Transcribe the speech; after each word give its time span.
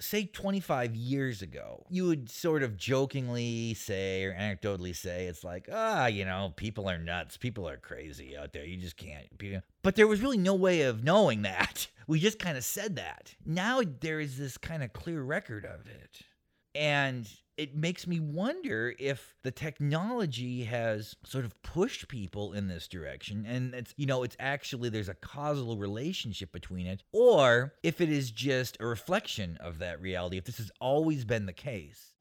say 0.00 0.24
25 0.24 0.94
years 0.94 1.42
ago, 1.42 1.84
you 1.90 2.06
would 2.06 2.30
sort 2.30 2.62
of 2.62 2.76
jokingly 2.76 3.74
say 3.74 4.24
or 4.24 4.32
anecdotally 4.34 4.94
say, 4.96 5.26
it's 5.26 5.44
like, 5.44 5.68
ah, 5.72 6.06
you 6.06 6.24
know, 6.24 6.52
people 6.56 6.88
are 6.88 6.98
nuts. 6.98 7.36
People 7.36 7.68
are 7.68 7.76
crazy 7.76 8.36
out 8.36 8.52
there. 8.52 8.64
You 8.64 8.76
just 8.76 8.96
can't. 8.96 9.26
But 9.82 9.96
there 9.96 10.06
was 10.06 10.20
really 10.20 10.38
no 10.38 10.54
way 10.54 10.82
of 10.82 11.04
knowing 11.04 11.42
that. 11.42 11.86
We 12.06 12.18
just 12.18 12.40
kind 12.40 12.58
of 12.58 12.64
said 12.64 12.96
that. 12.96 13.36
Now 13.46 13.82
there 14.00 14.18
is 14.18 14.36
this 14.36 14.58
kind 14.58 14.82
of 14.82 14.92
clear 14.92 15.22
record 15.22 15.64
of 15.64 15.86
it. 15.86 16.18
And 16.74 17.28
it 17.60 17.76
makes 17.76 18.06
me 18.06 18.18
wonder 18.18 18.94
if 18.98 19.34
the 19.42 19.50
technology 19.50 20.64
has 20.64 21.14
sort 21.24 21.44
of 21.44 21.62
pushed 21.62 22.08
people 22.08 22.54
in 22.54 22.68
this 22.68 22.88
direction 22.88 23.44
and 23.46 23.74
it's 23.74 23.92
you 23.98 24.06
know 24.06 24.22
it's 24.22 24.36
actually 24.40 24.88
there's 24.88 25.10
a 25.10 25.14
causal 25.14 25.76
relationship 25.76 26.50
between 26.52 26.86
it 26.86 27.02
or 27.12 27.74
if 27.82 28.00
it 28.00 28.08
is 28.08 28.30
just 28.30 28.78
a 28.80 28.86
reflection 28.86 29.58
of 29.60 29.78
that 29.78 30.00
reality 30.00 30.38
if 30.38 30.44
this 30.44 30.56
has 30.56 30.70
always 30.80 31.26
been 31.26 31.44
the 31.44 31.52
case 31.52 32.14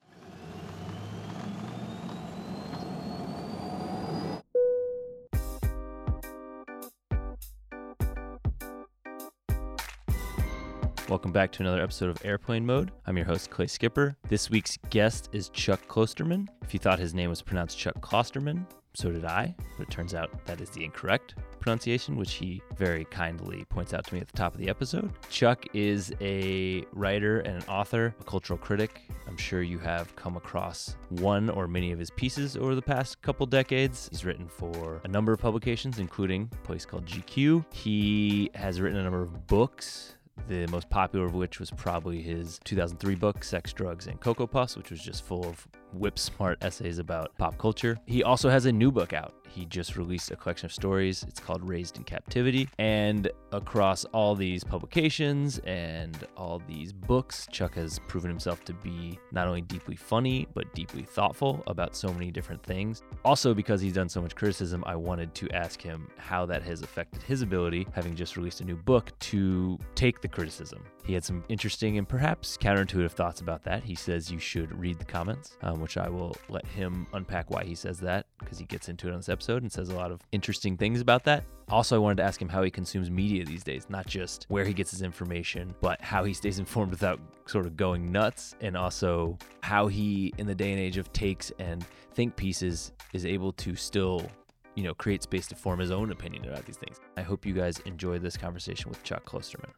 Welcome 11.09 11.31
back 11.31 11.52
to 11.54 11.63
another 11.63 11.81
episode 11.81 12.12
of 12.12 12.23
Airplane 12.23 12.63
Mode. 12.63 12.91
I'm 13.08 13.17
your 13.17 13.26
host, 13.26 13.50
Clay 13.50 13.66
Skipper. 13.66 14.16
This 14.27 14.52
week's 14.52 14.77
guest 14.91 15.27
is 15.31 15.50
Chuck 15.50 15.81
Klosterman. 15.88 16.48
If 16.62 16.72
you 16.72 16.80
thought 16.80 17.00
his 17.00 17.16
name 17.16 17.31
was 17.31 17.41
pronounced 17.41 17.80
Chuck 17.80 18.00
Klosterman, 18.00 18.63
so 18.94 19.12
did 19.12 19.26
I, 19.26 19.55
but 19.76 19.88
it 19.88 19.91
turns 19.91 20.14
out 20.14 20.45
that 20.45 20.62
is 20.62 20.70
the 20.70 20.84
incorrect 20.84 21.34
pronunciation, 21.59 22.16
which 22.16 22.34
he 22.34 22.62
very 22.77 23.05
kindly 23.05 23.66
points 23.66 23.94
out 23.94 24.05
to 24.05 24.14
me 24.14 24.22
at 24.22 24.27
the 24.27 24.38
top 24.38 24.53
of 24.53 24.59
the 24.59 24.70
episode. 24.70 25.12
Chuck 25.30 25.66
is 25.73 26.14
a 26.22 26.86
writer 26.94 27.39
and 27.39 27.55
an 27.55 27.67
author, 27.67 28.14
a 28.20 28.23
cultural 28.23 28.59
critic. 28.59 29.02
I'm 29.28 29.38
sure 29.38 29.62
you 29.62 29.80
have 29.80 30.16
come 30.16 30.38
across 30.38 30.95
one 31.09 31.50
or 31.50 31.67
many 31.67 31.91
of 31.91 32.00
his 32.00 32.12
pieces 32.12 32.56
over 32.56 32.75
the 32.75 32.81
past 32.81 33.22
couple 33.22 33.45
decades. 33.45 34.09
He's 34.12 34.25
written 34.25 34.47
for 34.47 35.02
a 35.03 35.08
number 35.08 35.34
of 35.34 35.39
publications, 35.39 36.00
including 36.00 36.50
a 36.52 36.67
place 36.67 36.86
called 36.86 37.06
GQ. 37.06 37.66
He 37.73 38.50
has 38.56 38.80
written 38.80 39.00
a 39.00 39.03
number 39.03 39.22
of 39.22 39.47
books 39.47 40.16
the 40.48 40.68
most 40.68 40.90
popular 40.90 41.26
of 41.26 41.36
which 41.36 41.59
was 41.59 41.72
probably 41.72 42.22
his 42.22 42.59
2003 42.64 43.16
book, 43.16 43.44
Sex, 43.44 43.73
Drugs, 43.73 44.08
and 44.08 44.20
Cocoa 44.20 44.48
Puffs, 44.48 44.78
which 44.78 44.92
was 44.92 45.02
just 45.02 45.26
full 45.26 45.46
of 45.46 45.68
whip 45.94 46.18
smart 46.18 46.58
essays 46.64 47.00
about 47.00 47.36
pop 47.38 47.58
culture. 47.58 47.98
He 48.06 48.23
also 48.23 48.50
has 48.50 48.66
a 48.66 48.72
new 48.72 48.92
book 48.92 49.14
out. 49.14 49.34
He 49.50 49.66
just 49.66 49.97
released 49.97 50.31
a 50.31 50.36
collection 50.36 50.66
of 50.66 50.73
stories. 50.73 51.23
It's 51.28 51.39
called 51.39 51.67
Raised 51.67 51.97
in 51.97 52.03
Captivity. 52.03 52.69
And 52.78 53.30
across 53.52 54.06
all 54.06 54.36
these 54.36 54.64
publications 54.64 55.59
and 55.66 56.28
all 56.38 56.61
these 56.67 56.94
books, 56.94 57.47
Chuck 57.52 57.75
has 57.75 58.00
proven 58.08 58.30
himself 58.30 58.64
to 58.66 58.73
be 58.73 59.19
not 59.31 59.47
only 59.47 59.61
deeply 59.61 59.95
funny, 59.95 60.47
but 60.53 60.73
deeply 60.73 61.03
thoughtful 61.03 61.64
about 61.67 61.95
so 61.95 62.14
many 62.14 62.31
different 62.31 62.61
things. 62.64 63.02
Also, 63.25 63.53
because 63.53 63.81
he's 63.81 63.94
done 63.94 64.09
so 64.09 64.22
much 64.22 64.36
criticism, 64.36 64.83
I 64.86 64.95
wanted 64.95 65.33
to 65.36 65.50
ask 65.52 65.81
him 65.81 66.08
how 66.17 66.45
that 66.45 66.63
has 66.63 66.81
affected 66.81 67.23
his 67.23 67.41
ability, 67.41 67.88
having 67.94 68.16
just 68.16 68.38
released 68.38 68.61
a 68.61 68.66
new 68.66 68.78
book, 68.78 69.17
to 69.19 69.78
take 69.95 70.22
the 70.22 70.28
criticism. 70.28 70.84
He 71.03 71.13
had 71.13 71.23
some 71.23 71.44
interesting 71.50 71.97
and 71.97 72.08
perhaps 72.08 72.56
counterintuitive 72.58 73.11
thoughts 73.11 73.41
about 73.41 73.63
that. 73.63 73.84
He 73.84 73.95
says 73.95 74.30
you 74.30 74.38
should 74.38 74.78
read 74.80 75.00
the 75.00 75.06
comments, 75.06 75.58
um, 75.63 75.81
which 75.81 75.97
I 75.97 76.08
will 76.08 76.36
let 76.50 76.66
him 76.67 77.08
unpack 77.13 77.50
why 77.50 77.63
he 77.63 77.73
says 77.73 78.00
that 78.02 78.28
because 78.38 78.59
he 78.59 78.66
gets 78.66 78.89
into 78.89 79.08
it 79.08 79.11
on 79.11 79.17
this 79.17 79.30
episode 79.30 79.39
and 79.48 79.72
says 79.72 79.90
a 79.90 79.95
lot 79.95 80.12
of 80.12 80.22
interesting 80.32 80.78
things 80.78 81.02
about 81.02 81.23
that. 81.23 81.44
Also, 81.70 81.95
I 81.95 82.00
wanted 82.00 82.18
to 82.18 82.23
ask 82.23 82.42
him 82.42 82.50
how 82.50 82.64
he 82.64 82.72
consumes 82.72 83.12
media 83.12 83.46
these 83.46 83.64
days, 83.64 83.88
not 83.90 84.08
just 84.08 84.46
where 84.50 84.66
he 84.66 84.73
gets 84.73 84.92
his 84.92 85.02
information, 85.02 85.73
but 85.81 86.02
how 86.02 86.23
he 86.23 86.34
stays 86.34 86.59
informed 86.66 86.92
without 86.92 87.20
sort 87.46 87.66
of 87.66 87.78
going 87.78 88.12
nuts, 88.12 88.56
and 88.62 88.76
also 88.76 89.38
how 89.62 89.88
he, 89.88 90.34
in 90.38 90.48
the 90.48 90.56
day 90.56 90.72
and 90.72 90.80
age 90.80 90.98
of 90.98 91.12
takes 91.14 91.52
and 91.59 91.86
think 92.14 92.36
pieces, 92.36 92.92
is 93.14 93.26
able 93.26 93.54
to 93.54 93.76
still 93.76 94.30
you 94.76 94.84
know, 94.84 94.94
create 94.94 95.22
space 95.22 95.46
to 95.48 95.56
form 95.56 95.80
his 95.80 95.92
own 95.92 96.12
opinion 96.12 96.46
about 96.46 96.66
these 96.66 96.78
things. 96.78 97.02
I 97.18 97.22
hope 97.22 97.46
you 97.46 97.53
guys 97.53 97.80
enjoy 97.80 98.18
this 98.18 98.38
conversation 98.38 98.90
with 98.90 99.03
Chuck 99.03 99.25
Klosterman. 99.25 99.72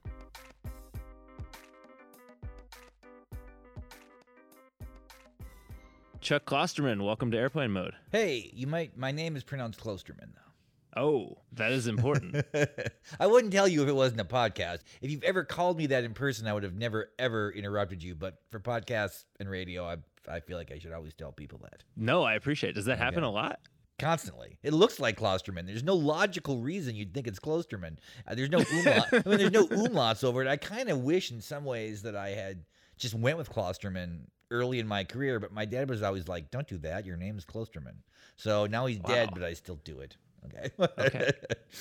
Chuck 6.32 6.46
Klosterman, 6.46 7.04
welcome 7.04 7.30
to 7.32 7.38
Airplane 7.38 7.72
Mode. 7.72 7.94
hey 8.14 8.50
you 8.54 8.66
might 8.66 8.96
my 8.96 9.12
name 9.12 9.36
is 9.36 9.44
pronounced 9.44 9.78
klosterman 9.82 10.30
though 10.34 11.02
Oh, 11.02 11.40
that 11.52 11.74
is 11.74 11.88
important. 11.88 12.46
I 13.20 13.28
wouldn't 13.28 13.52
tell 13.52 13.68
you 13.68 13.84
if 13.84 13.90
it 13.90 13.96
wasn't 13.96 14.22
a 14.22 14.24
podcast. 14.24 14.80
If 15.02 15.12
you've 15.12 15.24
ever 15.26 15.44
called 15.44 15.78
me 15.78 15.88
that 15.88 16.06
in 16.06 16.14
person, 16.14 16.48
I 16.48 16.54
would 16.54 16.64
have 16.64 16.74
never 16.76 17.10
ever 17.20 17.52
interrupted 17.52 18.02
you. 18.02 18.16
But 18.16 18.38
for 18.50 18.62
podcasts 18.62 19.26
and 19.42 19.50
radio, 19.50 19.84
I 19.86 19.98
I 20.26 20.40
feel 20.40 20.58
like 20.58 20.72
I 20.72 20.80
should 20.80 20.94
always 20.94 21.14
tell 21.14 21.34
people 21.34 21.60
that 21.64 21.84
no, 21.98 22.24
I 22.24 22.36
appreciate 22.36 22.70
it. 22.70 22.74
Does 22.76 22.86
that 22.86 22.98
happen 22.98 23.26
Okay. 23.26 23.28
a 23.28 23.30
lot? 23.30 23.60
constantly. 24.00 24.58
It 24.64 24.72
looks 24.72 25.02
like 25.02 25.20
Klosterman. 25.20 25.66
There's 25.66 25.84
no 25.84 25.96
logical 25.96 26.60
reason 26.60 26.96
you'd 26.96 27.14
think 27.14 27.28
it's 27.28 27.40
Klosterman. 27.40 27.98
Uh, 28.26 28.36
there's 28.36 28.50
no 28.50 28.60
umlaut. 28.72 29.08
I 29.12 29.30
mean, 29.30 29.38
there's 29.38 29.52
no 29.52 29.68
umlauts 29.68 30.24
over 30.24 30.42
it. 30.42 30.48
I 30.48 30.56
kind 30.56 30.88
of 30.88 31.00
wish 31.00 31.30
in 31.30 31.42
some 31.42 31.66
ways 31.66 32.04
that 32.04 32.16
I 32.16 32.30
had 32.30 32.64
just 32.98 33.16
went 33.16 33.38
with 33.38 33.52
Klosterman 33.52 34.28
early 34.52 34.80
in 34.80 34.88
my 34.88 35.04
career, 35.04 35.40
but 35.40 35.52
my 35.52 35.66
dad 35.66 35.90
was 35.90 36.04
always 36.04 36.28
like, 36.28 36.52
"Don't 36.52 36.68
do 36.68 36.78
that. 36.80 37.06
Your 37.06 37.18
name 37.18 37.38
is 37.38 37.46
Klosterman." 37.46 37.96
So 38.36 38.68
now 38.68 38.86
he's 38.86 39.00
dead, 39.00 39.30
but 39.34 39.44
I 39.44 39.54
still 39.54 39.80
do 39.84 40.00
it. 40.02 40.18
Okay. 40.46 40.70
Okay. 41.00 41.32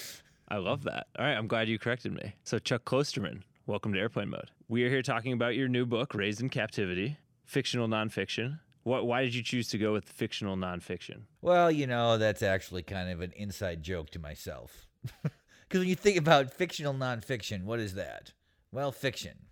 I 0.48 0.56
love 0.56 0.84
that. 0.84 1.06
All 1.18 1.24
right, 1.24 1.36
I'm 1.36 1.46
glad 1.46 1.68
you 1.68 1.78
corrected 1.78 2.12
me. 2.12 2.34
So, 2.42 2.58
Chuck 2.58 2.84
Klosterman, 2.84 3.42
welcome 3.66 3.92
to 3.92 4.00
Airplane 4.00 4.30
Mode. 4.30 4.50
We 4.68 4.84
are 4.84 4.88
here 4.88 5.02
talking 5.02 5.32
about 5.32 5.54
your 5.54 5.68
new 5.68 5.86
book, 5.86 6.14
Raised 6.14 6.40
in 6.40 6.48
Captivity, 6.48 7.18
fictional 7.44 7.86
nonfiction. 7.86 8.58
What, 8.82 9.06
why 9.06 9.22
did 9.22 9.34
you 9.34 9.42
choose 9.42 9.68
to 9.68 9.78
go 9.78 9.92
with 9.92 10.08
fictional 10.08 10.56
nonfiction? 10.56 11.22
Well, 11.40 11.70
you 11.70 11.86
know, 11.86 12.18
that's 12.18 12.42
actually 12.42 12.82
kind 12.82 13.10
of 13.10 13.20
an 13.20 13.32
inside 13.36 13.82
joke 13.82 14.10
to 14.10 14.18
myself. 14.18 14.88
Because 15.70 15.82
when 15.82 15.88
you 15.88 15.94
think 15.94 16.16
about 16.16 16.52
fictional 16.52 16.92
nonfiction, 16.92 17.62
what 17.62 17.78
is 17.78 17.94
that? 17.94 18.32
Well, 18.72 18.90
fiction. 18.90 19.46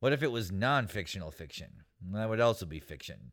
What 0.00 0.12
if 0.12 0.22
it 0.22 0.30
was 0.30 0.52
non-fictional 0.52 1.30
fiction? 1.30 1.81
That 2.12 2.28
would 2.28 2.40
also 2.40 2.66
be 2.66 2.80
fiction. 2.80 3.32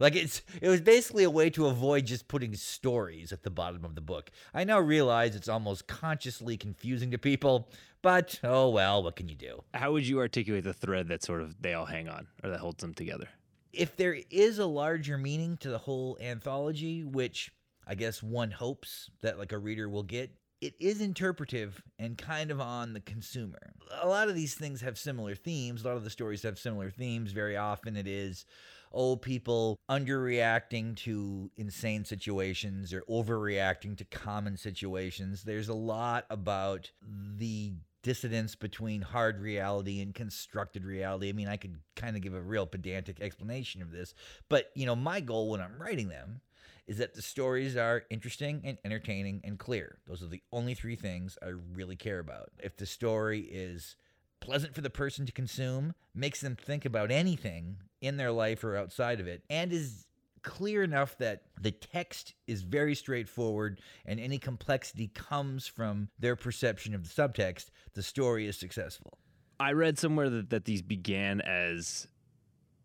Like 0.00 0.14
it's 0.14 0.42
it 0.62 0.68
was 0.68 0.80
basically 0.80 1.24
a 1.24 1.30
way 1.30 1.50
to 1.50 1.66
avoid 1.66 2.06
just 2.06 2.28
putting 2.28 2.54
stories 2.54 3.32
at 3.32 3.42
the 3.42 3.50
bottom 3.50 3.84
of 3.84 3.94
the 3.94 4.00
book. 4.00 4.30
I 4.54 4.64
now 4.64 4.78
realize 4.78 5.34
it's 5.34 5.48
almost 5.48 5.88
consciously 5.88 6.56
confusing 6.56 7.10
to 7.10 7.18
people, 7.18 7.68
but 8.00 8.38
oh 8.44 8.68
well, 8.70 9.02
what 9.02 9.16
can 9.16 9.28
you 9.28 9.34
do? 9.34 9.64
How 9.74 9.92
would 9.92 10.06
you 10.06 10.18
articulate 10.18 10.64
the 10.64 10.72
thread 10.72 11.08
that 11.08 11.24
sort 11.24 11.40
of 11.42 11.60
they 11.60 11.74
all 11.74 11.86
hang 11.86 12.08
on 12.08 12.28
or 12.44 12.50
that 12.50 12.60
holds 12.60 12.80
them 12.80 12.94
together? 12.94 13.28
if 13.72 13.96
there 13.96 14.18
is 14.30 14.58
a 14.58 14.66
larger 14.66 15.18
meaning 15.18 15.56
to 15.58 15.68
the 15.68 15.78
whole 15.78 16.18
anthology, 16.20 17.04
which 17.04 17.52
I 17.86 17.94
guess 17.94 18.22
one 18.22 18.50
hopes 18.50 19.10
that 19.22 19.38
like 19.38 19.52
a 19.52 19.58
reader 19.58 19.88
will 19.88 20.02
get, 20.02 20.30
it 20.60 20.74
is 20.80 21.00
interpretive 21.00 21.82
and 21.98 22.18
kind 22.18 22.50
of 22.50 22.60
on 22.60 22.92
the 22.92 23.00
consumer. 23.00 23.72
A 24.00 24.08
lot 24.08 24.28
of 24.28 24.34
these 24.34 24.54
things 24.54 24.80
have 24.80 24.98
similar 24.98 25.34
themes. 25.34 25.84
A 25.84 25.88
lot 25.88 25.96
of 25.96 26.04
the 26.04 26.10
stories 26.10 26.42
have 26.42 26.58
similar 26.58 26.90
themes. 26.90 27.32
Very 27.32 27.56
often 27.56 27.96
it 27.96 28.06
is 28.08 28.44
old 28.92 29.22
people 29.22 29.78
underreacting 29.88 30.96
to 30.96 31.50
insane 31.56 32.04
situations 32.04 32.92
or 32.92 33.02
overreacting 33.02 33.96
to 33.98 34.04
common 34.04 34.56
situations. 34.56 35.44
There's 35.44 35.68
a 35.68 35.74
lot 35.74 36.26
about 36.30 36.90
the 37.36 37.74
dissonance 38.02 38.54
between 38.54 39.02
hard 39.02 39.40
reality 39.40 40.00
and 40.00 40.14
constructed 40.14 40.84
reality. 40.84 41.28
I 41.28 41.32
mean, 41.32 41.48
I 41.48 41.56
could 41.56 41.76
kind 41.96 42.16
of 42.16 42.22
give 42.22 42.34
a 42.34 42.40
real 42.40 42.66
pedantic 42.66 43.20
explanation 43.20 43.82
of 43.82 43.90
this, 43.90 44.14
but 44.48 44.70
you 44.74 44.86
know, 44.86 44.96
my 44.96 45.20
goal 45.20 45.50
when 45.50 45.60
I'm 45.60 45.80
writing 45.80 46.08
them 46.08 46.40
is 46.88 46.98
that 46.98 47.14
the 47.14 47.22
stories 47.22 47.76
are 47.76 48.04
interesting 48.10 48.62
and 48.64 48.78
entertaining 48.84 49.42
and 49.44 49.58
clear. 49.58 49.98
Those 50.06 50.22
are 50.22 50.26
the 50.26 50.42
only 50.50 50.74
three 50.74 50.96
things 50.96 51.36
I 51.42 51.48
really 51.74 51.96
care 51.96 52.18
about. 52.18 52.50
If 52.58 52.76
the 52.78 52.86
story 52.86 53.40
is 53.40 53.94
pleasant 54.40 54.74
for 54.74 54.80
the 54.80 54.90
person 54.90 55.26
to 55.26 55.32
consume, 55.32 55.94
makes 56.14 56.40
them 56.40 56.56
think 56.56 56.86
about 56.86 57.10
anything 57.10 57.76
in 58.00 58.16
their 58.16 58.32
life 58.32 58.64
or 58.64 58.76
outside 58.76 59.20
of 59.20 59.26
it, 59.26 59.44
and 59.50 59.72
is 59.72 60.06
clear 60.42 60.82
enough 60.82 61.18
that 61.18 61.42
the 61.60 61.70
text 61.72 62.32
is 62.46 62.62
very 62.62 62.94
straightforward 62.94 63.80
and 64.06 64.18
any 64.18 64.38
complexity 64.38 65.08
comes 65.08 65.66
from 65.66 66.08
their 66.18 66.36
perception 66.36 66.94
of 66.94 67.02
the 67.02 67.22
subtext, 67.22 67.66
the 67.94 68.02
story 68.02 68.46
is 68.46 68.56
successful. 68.56 69.18
I 69.60 69.72
read 69.72 69.98
somewhere 69.98 70.30
that, 70.30 70.50
that 70.50 70.64
these 70.64 70.82
began 70.82 71.40
as 71.40 72.06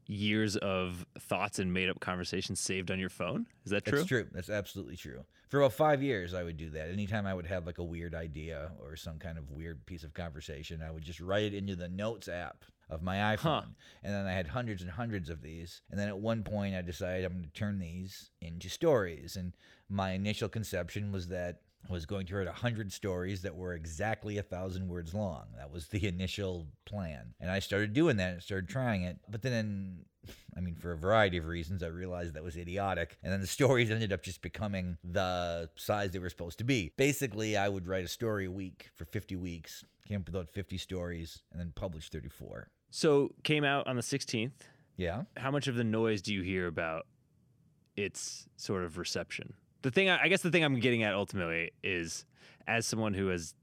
years 0.08 0.56
of 0.58 1.06
thoughts 1.20 1.60
and 1.60 1.74
made 1.74 1.90
up 1.90 2.00
conversations 2.00 2.60
saved 2.60 2.92
on 2.92 3.00
your 3.00 3.10
phone. 3.10 3.46
Is 3.66 3.72
that 3.72 3.86
true? 3.86 4.00
That's 4.00 4.08
true. 4.08 4.28
That's 4.32 4.50
absolutely 4.50 4.96
true. 4.96 5.24
For 5.50 5.60
about 5.60 5.74
five 5.74 6.02
years, 6.02 6.34
I 6.34 6.44
would 6.44 6.58
do 6.58 6.72
that. 6.72 6.90
Anytime 6.90 7.28
I 7.28 7.34
would 7.34 7.46
have 7.46 7.66
like 7.66 7.78
a 7.78 7.84
weird 7.84 8.16
idea 8.16 8.72
or 8.82 8.96
some 8.96 9.20
kind 9.20 9.38
of 9.38 9.52
weird 9.52 9.86
piece 9.86 10.04
of 10.04 10.14
conversation, 10.14 10.82
I 10.82 10.90
would 10.90 11.04
just 11.04 11.20
write 11.20 11.44
it 11.44 11.54
into 11.54 11.76
the 11.76 11.88
notes 11.88 12.28
app 12.28 12.66
of 12.90 13.04
my 13.04 13.18
iPhone. 13.36 13.38
Huh. 13.38 13.62
And 14.04 14.14
then 14.14 14.26
I 14.26 14.34
had 14.34 14.48
hundreds 14.48 14.82
and 14.82 14.92
hundreds 14.92 15.30
of 15.30 15.42
these. 15.42 15.82
And 15.92 16.00
then 16.00 16.08
at 16.08 16.18
one 16.18 16.44
point, 16.44 16.76
I 16.76 16.82
decided 16.82 17.26
I'm 17.26 17.34
going 17.34 17.44
to 17.44 17.52
turn 17.52 17.80
these 17.80 18.32
into 18.42 18.68
stories. 18.70 19.36
And 19.36 19.54
my 19.90 20.12
initial 20.12 20.50
conception 20.50 21.12
was 21.12 21.28
that 21.28 21.62
was 21.89 22.06
going 22.06 22.25
to 22.27 22.35
write 22.35 22.47
100 22.47 22.91
stories 22.91 23.41
that 23.41 23.56
were 23.56 23.74
exactly 23.74 24.38
a 24.38 24.44
thousand 24.44 24.88
words 24.88 25.13
long. 25.13 25.45
That 25.57 25.71
was 25.71 25.88
the 25.88 26.07
initial 26.07 26.68
plan. 26.85 27.33
And 27.39 27.51
I 27.51 27.59
started 27.59 27.94
doing 27.94 28.18
that 28.18 28.33
and 28.33 28.41
started 28.41 28.69
trying 28.69 29.03
it. 29.03 29.18
But 29.30 29.41
then, 29.41 30.06
I 30.57 30.62
mean, 30.62 30.75
for 30.75 30.91
a 30.91 30.97
variety 30.97 31.38
of 31.38 31.47
reasons, 31.47 31.83
I 31.83 31.88
realized 31.88 32.33
that 32.35 32.44
was 32.44 32.56
idiotic. 32.56 33.18
And 33.24 33.31
then 33.31 33.41
the 33.41 33.47
stories 33.47 33.91
ended 33.91 34.13
up 34.13 34.24
just 34.24 34.41
becoming 34.41 34.97
the 35.03 35.69
size 35.75 36.12
they 36.12 36.19
were 36.19 36.30
supposed 36.30 36.57
to 36.59 36.63
be. 36.63 36.91
Basically, 36.97 37.57
I 37.57 37.69
would 37.69 37.88
write 37.88 38.06
a 38.06 38.09
story 38.09 38.45
a 38.45 38.51
week 38.51 38.89
for 38.95 39.06
50 39.06 39.35
weeks, 39.35 39.83
came 40.07 40.21
up 40.21 40.27
with 40.27 40.35
about 40.35 40.50
50 40.50 40.77
stories, 40.77 41.41
and 41.51 41.59
then 41.59 41.74
published 41.75 42.12
34. 42.12 42.69
So 42.91 43.31
came 43.44 43.63
out 43.63 43.88
on 43.88 43.95
the 43.95 44.03
16th. 44.03 44.51
Yeah. 44.95 45.24
How 45.38 45.51
much 45.51 45.68
of 45.68 45.75
the 45.75 45.83
noise 45.83 46.21
do 46.21 46.33
you 46.33 46.44
hear 46.44 46.68
about 46.68 47.07
its 47.95 48.47
sort 48.56 48.83
of 48.83 48.97
reception? 48.97 49.56
The 49.83 49.91
thing, 49.91 50.09
I 50.09 50.30
guess, 50.30 50.41
the 50.41 50.50
thing 50.50 50.63
I'm 50.63 50.80
getting 50.80 51.03
at 51.03 51.13
ultimately 51.13 51.71
is, 51.83 52.25
as 52.68 52.88
someone 52.88 53.13
who 53.13 53.27
has 53.27 53.53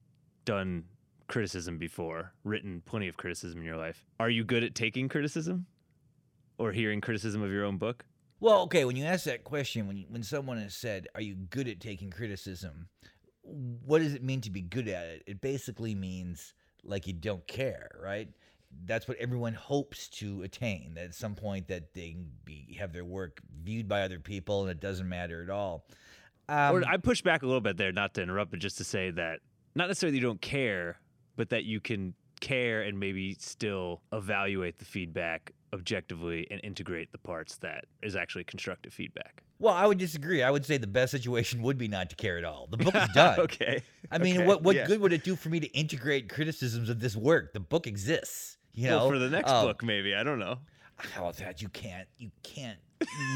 done 0.45 0.85
criticism 1.29 1.79
before, 1.79 2.35
written 2.45 2.83
plenty 2.85 3.09
of 3.09 3.17
criticism 3.17 3.61
in 3.61 3.65
your 3.65 3.79
life, 3.79 4.05
are 4.21 4.29
you 4.29 4.45
good 4.45 4.63
at 4.63 4.75
taking 4.75 5.09
criticism, 5.09 5.65
or 6.59 6.73
hearing 6.73 7.01
criticism 7.01 7.43
of 7.43 7.51
your 7.51 7.65
own 7.65 7.79
book? 7.79 8.05
Well, 8.39 8.63
okay. 8.63 8.85
When 8.85 8.97
you 8.97 9.05
ask 9.05 9.25
that 9.25 9.45
question, 9.45 9.87
when 9.87 9.97
you, 9.97 10.05
when 10.11 10.23
someone 10.23 10.59
has 10.59 10.75
said, 10.75 11.09
"Are 11.15 11.23
you 11.23 11.35
good 11.35 11.69
at 11.69 11.81
taking 11.81 12.11
criticism?" 12.11 12.89
What 13.43 14.01
does 14.01 14.13
it 14.15 14.23
mean 14.23 14.43
to 14.43 14.51
be 14.51 14.61
good 14.61 14.89
at 14.89 15.07
it? 15.07 15.23
It 15.27 15.41
basically 15.41 15.95
means 15.95 16.53
like 16.85 17.07
you 17.07 17.15
don't 17.15 17.47
care, 17.47 17.91
right? 18.01 18.29
That's 18.85 19.09
what 19.09 19.17
everyone 19.17 19.55
hopes 19.55 20.09
to 20.21 20.43
attain. 20.43 20.93
That 20.95 21.05
at 21.05 21.15
some 21.15 21.35
point 21.35 21.67
that 21.69 21.95
they 21.95 22.17
be 22.45 22.77
have 22.79 22.93
their 22.93 23.07
work 23.07 23.41
viewed 23.63 23.89
by 23.89 24.03
other 24.03 24.21
people, 24.21 24.63
and 24.63 24.71
it 24.71 24.81
doesn't 24.81 25.09
matter 25.09 25.43
at 25.43 25.49
all. 25.49 25.87
Um, 26.51 26.77
or 26.77 26.85
I 26.89 26.97
push 26.97 27.23
back 27.23 27.43
a 27.43 27.47
little 27.47 27.61
bit 27.61 27.77
there, 27.77 27.93
not 27.93 28.15
to 28.15 28.23
interrupt, 28.23 28.51
but 28.51 28.61
just 28.61 28.77
to 28.79 28.85
say 28.85 29.11
that 29.13 29.41
not 29.75 29.89
necessarily 29.89 30.19
you 30.19 30.23
don't 30.25 30.41
care, 30.41 30.99
but 31.37 31.51
that 31.51 31.65
you 31.65 31.81
can 31.81 32.15
care 32.41 32.83
and 32.83 32.99
maybe 32.99 33.35
still 33.39 34.01
evaluate 34.13 34.79
the 34.79 34.85
feedback 34.85 35.53
objectively 35.73 36.47
and 36.51 36.61
integrate 36.65 37.13
the 37.13 37.19
parts 37.19 37.57
that 37.59 37.85
is 38.03 38.17
actually 38.17 38.45
constructive 38.45 38.93
feedback. 38.93 39.43
Well, 39.59 39.75
I 39.75 39.87
would 39.87 39.99
disagree. 39.99 40.43
I 40.43 40.51
would 40.51 40.65
say 40.65 40.79
the 40.79 40.87
best 40.87 41.11
situation 41.13 41.63
would 41.63 41.77
be 41.79 41.87
not 41.87 42.09
to 42.11 42.17
care 42.17 42.39
at 42.39 42.45
all. 42.45 42.67
The 42.71 42.79
book 42.79 42.95
is 42.97 43.09
done. 43.15 43.39
okay. 43.41 43.83
I 44.11 44.19
mean, 44.19 44.39
Okay. 44.39 44.47
what 44.47 44.63
what 44.63 44.75
Yeah. 44.75 44.87
good 44.87 45.01
would 45.01 45.13
it 45.13 45.23
do 45.23 45.37
for 45.37 45.51
me 45.51 45.61
to 45.61 45.67
integrate 45.69 46.29
criticisms 46.29 46.89
of 46.89 46.99
this 46.99 47.15
work? 47.15 47.53
The 47.53 47.61
book 47.61 47.87
exists. 47.87 48.57
You 48.73 48.89
know, 48.89 48.97
well, 48.99 49.09
for 49.11 49.19
the 49.19 49.29
next 49.29 49.51
Um, 49.51 49.67
book, 49.67 49.83
maybe 49.85 50.15
I 50.15 50.23
don't 50.23 50.39
know. 50.39 50.59
How 51.05 51.31
that? 51.33 51.63
You 51.63 51.69
can't 51.69 52.09
you 52.19 52.31
can't 52.43 52.79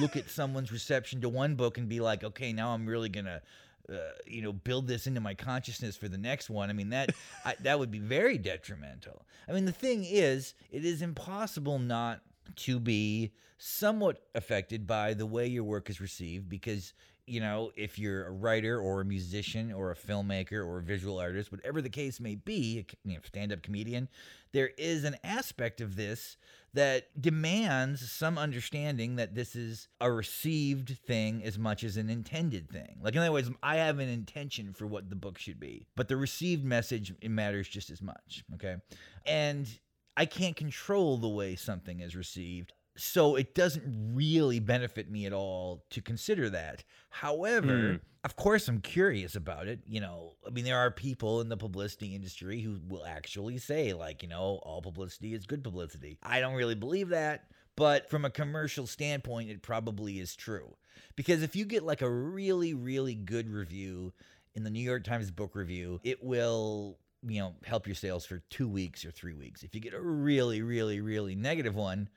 look 0.01 0.17
at 0.17 0.31
someone's 0.31 0.73
reception 0.73 1.21
to 1.23 1.29
one 1.29 1.55
book 1.55 1.79
and 1.79 1.89
be 1.89 2.01
like, 2.01 2.25
okay, 2.25 2.53
now 2.53 2.71
I'm 2.71 2.87
really 2.87 3.09
gonna. 3.09 3.43
Uh, 3.87 3.97
you 4.27 4.41
know, 4.41 4.51
build 4.51 4.89
this 4.89 5.07
into 5.07 5.21
my 5.21 5.35
consciousness 5.35 5.95
for 5.95 6.09
the 6.09 6.17
next 6.17 6.49
one. 6.49 6.71
I 6.71 6.73
mean 6.73 6.89
that 6.89 7.11
I, 7.45 7.55
that 7.65 7.79
would 7.79 7.91
be 7.91 7.99
very 7.99 8.39
detrimental. 8.39 9.27
I 9.47 9.53
mean, 9.53 9.67
the 9.67 9.73
thing 9.73 10.07
is, 10.07 10.55
it 10.71 10.87
is 10.87 11.03
impossible 11.03 11.79
not 11.79 12.23
to 12.57 12.81
be 12.81 13.33
somewhat 13.59 14.23
affected 14.35 14.87
by 14.87 15.15
the 15.15 15.27
way 15.27 15.47
your 15.47 15.65
work 15.65 15.89
is 15.89 16.01
received 16.01 16.49
because 16.49 16.93
you 17.27 17.41
know 17.41 17.71
if 17.77 17.99
you're 17.99 18.27
a 18.27 18.31
writer 18.31 18.79
or 18.79 19.01
a 19.01 19.05
musician 19.05 19.73
or 19.73 19.91
a 19.91 19.97
filmmaker 19.97 20.65
or 20.65 20.79
a 20.79 20.83
visual 20.83 21.19
artist 21.19 21.51
whatever 21.51 21.81
the 21.81 21.89
case 21.89 22.21
may 22.21 22.35
be 22.35 22.85
you 23.05 23.15
know, 23.15 23.21
stand-up 23.25 23.63
comedian 23.63 24.09
there 24.53 24.71
is 24.77 25.05
an 25.05 25.17
aspect 25.25 25.81
of 25.81 25.97
this 25.97 26.37
that 26.75 27.05
demands 27.21 28.11
some 28.11 28.37
understanding 28.37 29.17
that 29.17 29.35
this 29.35 29.55
is 29.55 29.89
a 30.01 30.11
received 30.11 30.99
thing 31.07 31.43
as 31.45 31.59
much 31.59 31.85
as 31.85 31.97
an 31.97 32.11
intended 32.11 32.69
thing. 32.69 32.99
Like, 33.01 33.15
in 33.15 33.21
other 33.21 33.33
words, 33.33 33.51
I 33.63 33.77
have 33.77 34.01
an 34.01 34.09
intention 34.09 34.73
for 34.73 34.87
what 34.87 35.09
the 35.09 35.17
book 35.17 35.39
should 35.39 35.61
be, 35.61 35.87
but 35.97 36.09
the 36.09 36.17
received 36.17 36.65
message 36.65 37.15
matters 37.23 37.69
just 37.69 37.91
as 37.91 38.03
much. 38.03 38.45
Okay. 38.55 38.77
And 39.25 39.69
I 40.17 40.27
can't 40.27 40.57
control 40.57 41.17
the 41.17 41.29
way 41.29 41.57
something 41.57 42.01
is 42.01 42.17
received. 42.17 42.73
So 42.97 43.35
it 43.37 43.55
doesn't 43.55 44.15
really 44.15 44.61
benefit 44.61 45.11
me 45.11 45.27
at 45.27 45.33
all 45.33 45.85
to 45.91 46.01
consider 46.01 46.49
that. 46.51 46.85
However, 47.11 47.93
Hmm. 47.93 47.97
of 48.23 48.37
course, 48.37 48.69
I'm 48.69 48.81
curious 48.81 49.35
about 49.35 49.67
it. 49.67 49.81
You 49.87 50.01
know, 50.01 50.37
I 50.47 50.51
mean, 50.51 50.65
there 50.65 50.79
are 50.79 50.91
people 50.91 51.41
in 51.41 51.49
the 51.49 51.57
publicity 51.57 52.15
industry 52.15 52.61
who 52.61 52.81
will 52.87 53.05
actually 53.05 53.59
say, 53.59 53.93
like, 53.93 54.23
you 54.23 54.29
know, 54.29 54.61
all 54.63 54.81
publicity 54.81 55.35
is 55.35 55.45
good 55.47 55.65
publicity. 55.65 56.19
I 56.23 56.41
don't 56.41 56.55
really 56.55 56.77
believe 56.77 57.09
that, 57.09 57.51
but 57.77 58.09
from 58.09 58.25
a 58.25 58.31
commercial 58.31 58.87
standpoint, 58.87 59.51
it 59.51 59.63
probably 59.63 60.21
is 60.21 60.37
true. 60.37 60.77
Because 61.17 61.43
if 61.43 61.57
you 61.57 61.65
get 61.65 61.83
like 61.83 62.03
a 62.03 62.11
really, 62.11 62.75
really 62.75 63.15
good 63.17 63.49
review 63.49 64.13
in 64.55 64.63
the 64.63 64.71
New 64.71 64.81
York 64.83 65.03
Times 65.03 65.33
Book 65.33 65.57
Review, 65.57 66.01
it 66.05 66.23
will 66.23 66.99
you 67.27 67.41
know 67.41 67.55
help 67.65 67.87
your 67.87 67.97
sales 67.97 68.25
for 68.27 68.43
two 68.51 68.69
weeks 68.69 69.05
or 69.05 69.11
three 69.11 69.35
weeks. 69.35 69.65
If 69.65 69.75
you 69.75 69.81
get 69.81 69.95
a 69.95 70.01
really, 70.01 70.63
really, 70.63 71.01
really 71.01 71.35
negative 71.35 71.75
one, 71.75 72.09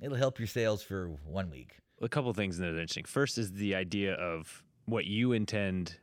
it'll 0.00 0.16
help 0.16 0.38
your 0.38 0.48
sales 0.48 0.82
for 0.82 1.08
one 1.24 1.50
week. 1.50 1.76
A 2.00 2.08
couple 2.08 2.30
of 2.30 2.36
things 2.36 2.58
that 2.58 2.66
are 2.66 2.70
interesting. 2.70 3.04
First 3.04 3.38
is 3.38 3.52
the 3.52 3.74
idea 3.74 4.14
of 4.14 4.62
what 4.86 5.04
you 5.04 5.32
intend 5.32 5.98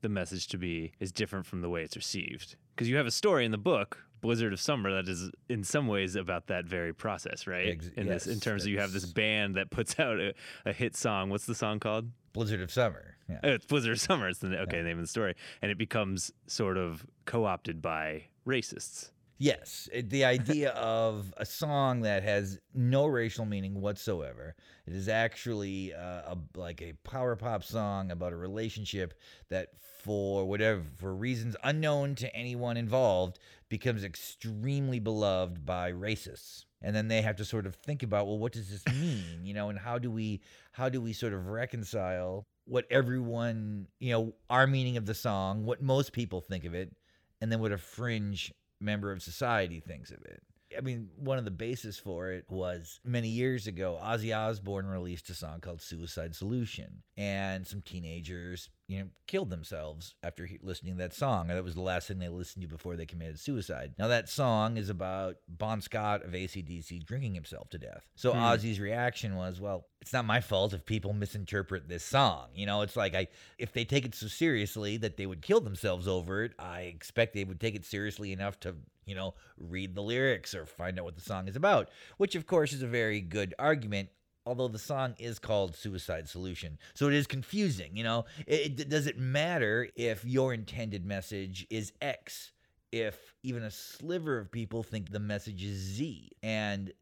the 0.00 0.08
message 0.08 0.46
to 0.48 0.58
be 0.58 0.92
is 1.00 1.12
different 1.12 1.46
from 1.46 1.60
the 1.60 1.68
way 1.68 1.82
it's 1.82 1.96
received. 1.96 2.56
Because 2.74 2.88
you 2.88 2.96
have 2.96 3.06
a 3.06 3.10
story 3.10 3.44
in 3.44 3.50
the 3.50 3.58
book, 3.58 3.98
Blizzard 4.20 4.52
of 4.52 4.60
Summer, 4.60 4.90
that 4.94 5.08
is 5.08 5.30
in 5.48 5.62
some 5.64 5.86
ways 5.86 6.16
about 6.16 6.46
that 6.46 6.64
very 6.64 6.94
process, 6.94 7.46
right? 7.46 7.68
Ex- 7.68 7.90
in 7.96 8.06
this, 8.06 8.26
in 8.26 8.40
terms 8.40 8.62
of 8.64 8.68
you 8.70 8.78
have 8.80 8.92
this 8.92 9.04
band 9.06 9.56
that 9.56 9.70
puts 9.70 9.98
out 10.00 10.18
a, 10.18 10.32
a 10.64 10.72
hit 10.72 10.96
song. 10.96 11.28
What's 11.30 11.46
the 11.46 11.54
song 11.54 11.78
called? 11.80 12.10
Blizzard 12.32 12.60
of 12.62 12.72
Summer. 12.72 13.16
Yeah. 13.28 13.40
Oh, 13.44 13.48
it's 13.50 13.66
Blizzard 13.66 13.92
of 13.92 14.00
Summer. 14.00 14.28
It's 14.28 14.40
the 14.40 14.58
okay 14.62 14.78
Yeah. 14.78 14.82
name 14.84 14.98
of 14.98 15.04
the 15.04 15.08
story, 15.08 15.34
and 15.62 15.70
it 15.70 15.78
becomes 15.78 16.32
sort 16.46 16.76
of 16.78 17.06
co-opted 17.26 17.80
by 17.80 18.24
racists. 18.46 19.10
Yes, 19.38 19.88
it- 19.92 20.10
the 20.10 20.24
idea 20.24 20.70
of 20.72 21.32
a 21.36 21.44
song 21.46 22.02
that 22.02 22.22
has 22.22 22.58
no 22.72 23.06
racial 23.06 23.44
meaning 23.44 23.80
whatsoever. 23.80 24.54
It 24.86 24.92
is 24.94 25.08
actually 25.08 25.92
uh, 25.94 26.34
a, 26.34 26.38
like 26.56 26.80
a 26.82 26.92
power 27.04 27.34
pop 27.36 27.64
song 27.64 28.10
about 28.10 28.32
a 28.32 28.36
relationship 28.36 29.14
that, 29.48 29.70
for 30.02 30.44
whatever 30.44 30.82
for 30.96 31.14
reasons 31.14 31.56
unknown 31.64 32.14
to 32.16 32.34
anyone 32.36 32.76
involved, 32.76 33.38
becomes 33.68 34.04
extremely 34.04 35.00
beloved 35.00 35.64
by 35.66 35.90
racists. 35.92 36.64
And 36.82 36.94
then 36.94 37.08
they 37.08 37.22
have 37.22 37.36
to 37.36 37.44
sort 37.44 37.66
of 37.66 37.74
think 37.76 38.02
about, 38.02 38.26
well, 38.26 38.38
what 38.38 38.52
does 38.52 38.68
this 38.70 38.86
mean? 39.00 39.44
You 39.44 39.54
know, 39.54 39.68
and 39.70 39.78
how 39.78 39.98
do 39.98 40.10
we 40.10 40.42
how 40.72 40.88
do 40.88 41.00
we 41.00 41.12
sort 41.12 41.32
of 41.32 41.46
reconcile 41.48 42.46
what 42.66 42.86
everyone, 42.90 43.88
you 43.98 44.12
know, 44.12 44.34
our 44.48 44.66
meaning 44.66 44.96
of 44.96 45.06
the 45.06 45.14
song, 45.14 45.64
what 45.64 45.82
most 45.82 46.12
people 46.12 46.40
think 46.40 46.64
of 46.64 46.74
it, 46.74 46.92
and 47.40 47.50
then 47.50 47.60
what 47.60 47.72
a 47.72 47.78
fringe 47.78 48.52
member 48.80 49.12
of 49.12 49.22
society 49.22 49.80
thinks 49.80 50.10
of 50.10 50.22
it. 50.24 50.42
I 50.76 50.80
mean, 50.80 51.10
one 51.16 51.38
of 51.38 51.44
the 51.44 51.50
bases 51.50 51.98
for 51.98 52.30
it 52.30 52.46
was 52.48 53.00
many 53.04 53.28
years 53.28 53.66
ago, 53.66 53.98
Ozzy 54.02 54.36
Osbourne 54.36 54.86
released 54.86 55.30
a 55.30 55.34
song 55.34 55.60
called 55.60 55.80
Suicide 55.80 56.34
Solution. 56.34 57.02
And 57.16 57.66
some 57.66 57.82
teenagers, 57.82 58.70
you 58.86 58.98
know, 59.00 59.06
killed 59.26 59.48
themselves 59.48 60.14
after 60.22 60.44
he- 60.44 60.58
listening 60.62 60.92
to 60.94 60.98
that 60.98 61.14
song. 61.14 61.48
And 61.48 61.56
that 61.56 61.64
was 61.64 61.74
the 61.74 61.80
last 61.80 62.06
thing 62.08 62.18
they 62.18 62.28
listened 62.28 62.62
to 62.62 62.68
before 62.68 62.96
they 62.96 63.06
committed 63.06 63.40
suicide. 63.40 63.94
Now, 63.98 64.08
that 64.08 64.28
song 64.28 64.76
is 64.76 64.90
about 64.90 65.36
Bon 65.48 65.80
Scott 65.80 66.22
of 66.22 66.32
ACDC 66.32 67.04
drinking 67.06 67.34
himself 67.34 67.70
to 67.70 67.78
death. 67.78 68.06
So 68.14 68.32
Hmm. 68.32 68.40
Ozzy's 68.40 68.80
reaction 68.80 69.36
was, 69.36 69.58
well, 69.60 69.86
it's 70.02 70.12
not 70.12 70.26
my 70.26 70.40
fault 70.42 70.74
if 70.74 70.84
people 70.84 71.14
misinterpret 71.14 71.88
this 71.88 72.04
song. 72.04 72.48
You 72.54 72.66
know, 72.66 72.82
it's 72.82 72.94
like 72.96 73.14
I 73.14 73.28
if 73.58 73.72
they 73.72 73.86
take 73.86 74.04
it 74.04 74.14
so 74.14 74.26
seriously 74.26 74.98
that 74.98 75.16
they 75.16 75.24
would 75.24 75.40
kill 75.40 75.60
themselves 75.62 76.06
over 76.06 76.44
it, 76.44 76.52
I 76.58 76.82
expect 76.82 77.32
they 77.32 77.44
would 77.44 77.60
take 77.60 77.74
it 77.74 77.86
seriously 77.86 78.32
enough 78.32 78.60
to, 78.60 78.74
you 79.06 79.14
know, 79.14 79.32
read 79.56 79.94
the 79.94 80.02
lyrics 80.02 80.54
or 80.54 80.66
find 80.66 80.98
out 80.98 81.06
what 81.06 81.14
the 81.16 81.22
song 81.22 81.48
is 81.48 81.56
about, 81.56 81.88
which 82.18 82.34
of 82.34 82.46
course 82.46 82.74
is 82.74 82.82
a 82.82 82.86
very 82.86 83.22
good 83.22 83.54
argument. 83.58 84.10
Although 84.46 84.68
the 84.68 84.78
song 84.78 85.14
is 85.18 85.38
called 85.38 85.74
Suicide 85.74 86.28
Solution. 86.28 86.78
So 86.94 87.08
it 87.08 87.14
is 87.14 87.26
confusing, 87.26 87.96
you 87.96 88.04
know? 88.04 88.26
It, 88.46 88.78
it 88.80 88.88
does 88.88 89.06
it 89.06 89.18
matter 89.18 89.88
if 89.96 90.24
your 90.24 90.52
intended 90.52 91.06
message 91.06 91.66
is 91.70 91.92
X, 92.02 92.52
if 92.92 93.34
even 93.42 93.62
a 93.62 93.70
sliver 93.70 94.38
of 94.38 94.50
people 94.50 94.82
think 94.82 95.10
the 95.10 95.20
message 95.20 95.64
is 95.64 95.78
Z. 95.78 96.30
And 96.42 96.92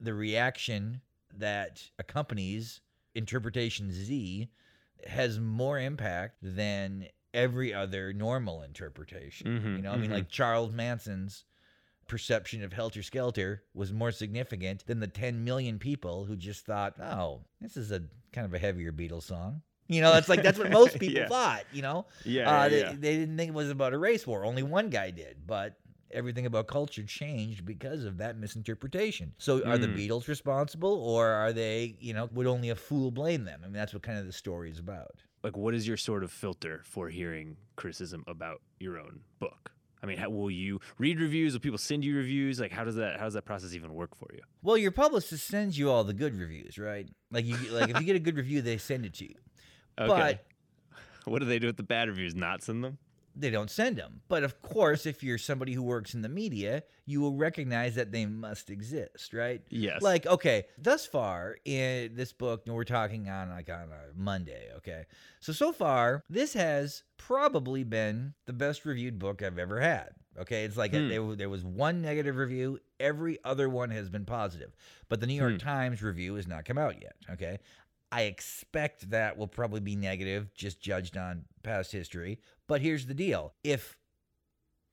the 0.00 0.14
reaction 0.14 1.02
that 1.34 1.82
accompanies 1.98 2.80
interpretation 3.14 3.90
Z 3.92 4.48
has 5.06 5.38
more 5.38 5.78
impact 5.78 6.38
than 6.40 7.06
every 7.34 7.74
other 7.74 8.12
normal 8.14 8.62
interpretation. 8.62 9.46
Mhm, 9.46 9.76
you 9.76 9.82
know, 9.82 9.92
I 9.92 9.96
mean, 9.96 10.10
mhm. 10.10 10.14
like 10.14 10.28
Charles 10.28 10.72
Manson's 10.72 11.44
perception 12.06 12.62
of 12.62 12.72
Helter 12.72 13.02
Skelter 13.02 13.62
was 13.74 13.92
more 13.92 14.12
significant 14.12 14.86
than 14.86 15.00
the 15.00 15.06
10 15.06 15.44
million 15.44 15.78
people 15.78 16.24
who 16.24 16.36
just 16.36 16.64
thought, 16.66 16.94
oh, 17.00 17.42
this 17.60 17.76
is 17.76 17.90
a 17.92 18.02
kind 18.32 18.44
of 18.44 18.54
a 18.54 18.58
heavier 18.58 18.92
Beatles 18.92 19.24
song. 19.24 19.62
You 19.88 20.00
know, 20.00 20.12
that's 20.12 20.28
like, 20.28 20.42
that's 20.42 20.58
what 20.58 20.70
most 20.80 20.98
people 20.98 21.22
Yeah. 21.22 21.28
thought, 21.28 21.64
you 21.72 21.82
know? 21.82 22.06
Yeah, 22.24 22.48
Uh, 22.50 22.62
yeah, 22.64 22.68
they, 22.68 22.78
yeah. 22.80 22.92
they 22.98 23.16
didn't 23.18 23.36
think 23.36 23.48
it 23.50 23.54
was 23.54 23.70
about 23.70 23.92
a 23.94 23.98
race 23.98 24.26
war. 24.26 24.44
Only 24.44 24.62
one 24.62 24.90
guy 24.90 25.10
did, 25.10 25.46
but 25.46 25.74
everything 26.10 26.46
about 26.46 26.66
culture 26.68 27.02
changed 27.02 27.64
because 27.64 28.04
of 28.04 28.18
that 28.18 28.36
misinterpretation. 28.36 29.32
So, 29.38 29.64
are 29.64 29.78
the 29.78 29.86
Mm. 29.88 29.96
Beatles 29.96 30.28
responsible, 30.28 30.92
or 30.92 31.26
are 31.28 31.52
they? 31.52 31.96
You 32.00 32.14
know, 32.14 32.28
would 32.32 32.46
only 32.46 32.70
a 32.70 32.76
fool 32.76 33.10
blame 33.10 33.44
them? 33.44 33.60
I 33.62 33.66
mean, 33.66 33.74
that's 33.74 33.92
what 33.92 34.02
kind 34.02 34.18
of 34.18 34.26
the 34.26 34.32
story 34.32 34.70
is 34.70 34.78
about. 34.78 35.22
like 35.42 35.56
what 35.56 35.74
is 35.74 35.86
your 35.86 35.96
sort 35.96 36.24
of 36.24 36.32
filter 36.32 36.80
for 36.84 37.08
hearing 37.08 37.56
criticism 37.76 38.24
about 38.26 38.60
your 38.80 38.98
own 38.98 39.20
book? 39.38 39.70
I 40.02 40.06
mean, 40.06 40.18
how, 40.18 40.28
will 40.30 40.50
you 40.50 40.80
read 40.98 41.20
reviews? 41.20 41.52
Will 41.54 41.60
people 41.60 41.78
send 41.78 42.04
you 42.04 42.16
reviews? 42.16 42.60
Like, 42.60 42.72
how 42.72 42.84
does 42.84 42.96
that 42.96 43.18
how 43.18 43.24
does 43.24 43.34
that 43.34 43.44
process 43.44 43.74
even 43.74 43.94
work 43.94 44.14
for 44.14 44.28
you? 44.32 44.40
Well, 44.62 44.76
your 44.76 44.90
publicist 44.90 45.46
sends 45.46 45.78
you 45.78 45.90
all 45.90 46.04
the 46.04 46.14
good 46.14 46.38
reviews, 46.38 46.78
right? 46.78 47.08
Like 47.30 47.44
you 47.44 47.56
like 47.70 47.90
if 47.90 47.98
you 47.98 48.06
get 48.06 48.16
a 48.16 48.20
good 48.20 48.36
review, 48.36 48.62
they 48.62 48.78
send 48.78 49.04
it 49.04 49.14
to 49.14 49.24
you. 49.24 49.34
Okay. 49.98 50.38
But 51.24 51.30
what 51.32 51.38
do 51.38 51.46
they 51.46 51.58
do 51.58 51.68
with 51.68 51.78
the 51.78 51.82
bad 51.82 52.08
reviews? 52.08 52.34
Not 52.34 52.62
send 52.62 52.84
them? 52.84 52.98
They 53.38 53.50
don't 53.50 53.70
send 53.70 53.96
them. 53.96 54.22
But 54.28 54.44
of 54.44 54.62
course, 54.62 55.04
if 55.06 55.22
you're 55.22 55.36
somebody 55.38 55.72
who 55.74 55.82
works 55.82 56.14
in 56.14 56.22
the 56.22 56.28
media, 56.28 56.82
you 57.04 57.20
will 57.20 57.34
recognize 57.36 57.94
that 57.96 58.10
they 58.10 58.24
must 58.26 58.70
exist, 58.70 59.32
right? 59.34 59.60
Yes. 59.68 60.00
Like, 60.02 60.26
okay, 60.26 60.64
thus 60.78 61.04
far 61.06 61.56
in 61.64 62.14
this 62.16 62.32
book, 62.32 62.62
and 62.66 62.74
we're 62.74 62.84
talking 62.84 63.28
on 63.28 63.50
like 63.50 63.68
on 63.68 63.90
a 63.92 64.18
Monday, 64.18 64.68
okay? 64.78 65.04
So 65.40 65.52
so 65.52 65.72
far, 65.72 66.22
this 66.30 66.54
has 66.54 67.02
probably 67.18 67.84
been 67.84 68.34
the 68.46 68.52
best 68.52 68.84
reviewed 68.84 69.18
book 69.18 69.42
I've 69.42 69.58
ever 69.58 69.80
had. 69.80 70.10
Okay, 70.38 70.64
it's 70.64 70.76
like 70.76 70.92
a- 70.92 70.98
Hmm. 71.00 71.08
there, 71.08 71.36
there 71.36 71.48
was 71.48 71.64
one 71.64 72.02
negative 72.02 72.36
review, 72.36 72.78
every 73.00 73.38
other 73.42 73.70
one 73.70 73.90
has 73.90 74.10
been 74.10 74.26
positive. 74.26 74.74
But 75.08 75.20
the 75.20 75.26
New 75.26 75.34
York 75.34 75.52
Hmm. 75.52 75.58
Times 75.58 76.02
review 76.02 76.34
has 76.34 76.46
not 76.46 76.64
come 76.66 76.76
out 76.76 77.00
yet, 77.00 77.16
okay? 77.30 77.58
I 78.16 78.22
expect 78.22 79.10
that 79.10 79.36
will 79.36 79.46
probably 79.46 79.80
be 79.80 79.94
negative, 79.94 80.54
just 80.54 80.80
judged 80.80 81.18
on 81.18 81.44
past 81.62 81.92
history. 81.92 82.40
But 82.66 82.80
here's 82.80 83.04
the 83.04 83.12
deal 83.12 83.52
if 83.62 83.98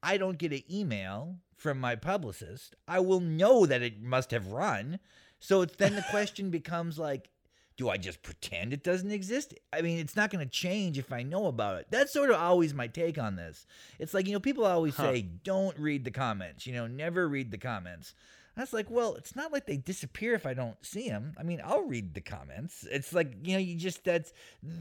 I 0.04 0.18
don't 0.18 0.38
get 0.38 0.52
an 0.52 0.64
email 0.70 1.38
from 1.56 1.80
my 1.80 1.96
publicist, 1.96 2.76
I 2.86 3.00
will 3.00 3.22
know 3.22 3.66
that 3.66 3.82
it 3.82 4.02
must 4.04 4.32
have 4.32 4.48
run. 4.48 5.00
So 5.40 5.62
it's 5.62 5.78
then 5.78 5.96
the 5.96 6.04
question 6.10 6.50
becomes 6.50 7.00
like, 7.00 7.30
do 7.78 7.90
I 7.90 7.96
just 7.96 8.24
pretend 8.24 8.74
it 8.74 8.84
doesn't 8.84 9.12
exist? 9.12 9.54
I 9.72 9.82
mean, 9.82 10.00
it's 10.00 10.18
not 10.18 10.30
going 10.30 10.44
to 10.44 10.52
change 10.52 10.98
if 11.00 11.14
I 11.14 11.24
know 11.24 11.46
about 11.46 11.80
it. 11.80 11.88
That's 11.92 12.12
sort 12.12 12.30
of 12.30 12.36
always 12.36 12.74
my 12.74 12.88
take 12.88 13.18
on 13.18 13.38
this. 13.38 13.66
It's 14.00 14.14
like, 14.14 14.28
you 14.28 14.34
know, 14.34 14.42
people 14.42 14.66
always 14.66 14.98
Huh. 14.98 15.14
say, 15.14 15.22
don't 15.46 15.80
read 15.80 16.04
the 16.04 16.12
comments, 16.12 16.68
you 16.68 16.74
know, 16.74 16.88
never 16.88 17.30
read 17.30 17.52
the 17.52 17.58
comments. 17.58 18.16
That's 18.56 18.72
like, 18.74 18.90
well, 18.92 19.16
it's 19.16 19.36
not 19.36 19.52
like 19.52 19.66
they 19.66 19.78
disappear 19.78 20.34
if 20.36 20.46
I 20.46 20.54
don't 20.54 20.76
see 20.86 21.10
them. 21.10 21.34
I 21.40 21.44
mean, 21.44 21.60
I'll 21.66 21.82
read 21.88 22.14
the 22.14 22.22
comments. 22.22 22.86
It's 22.92 23.12
like, 23.12 23.34
you 23.44 23.54
know, 23.54 23.60
you 23.60 23.76
just 23.76 24.04
that's 24.04 24.32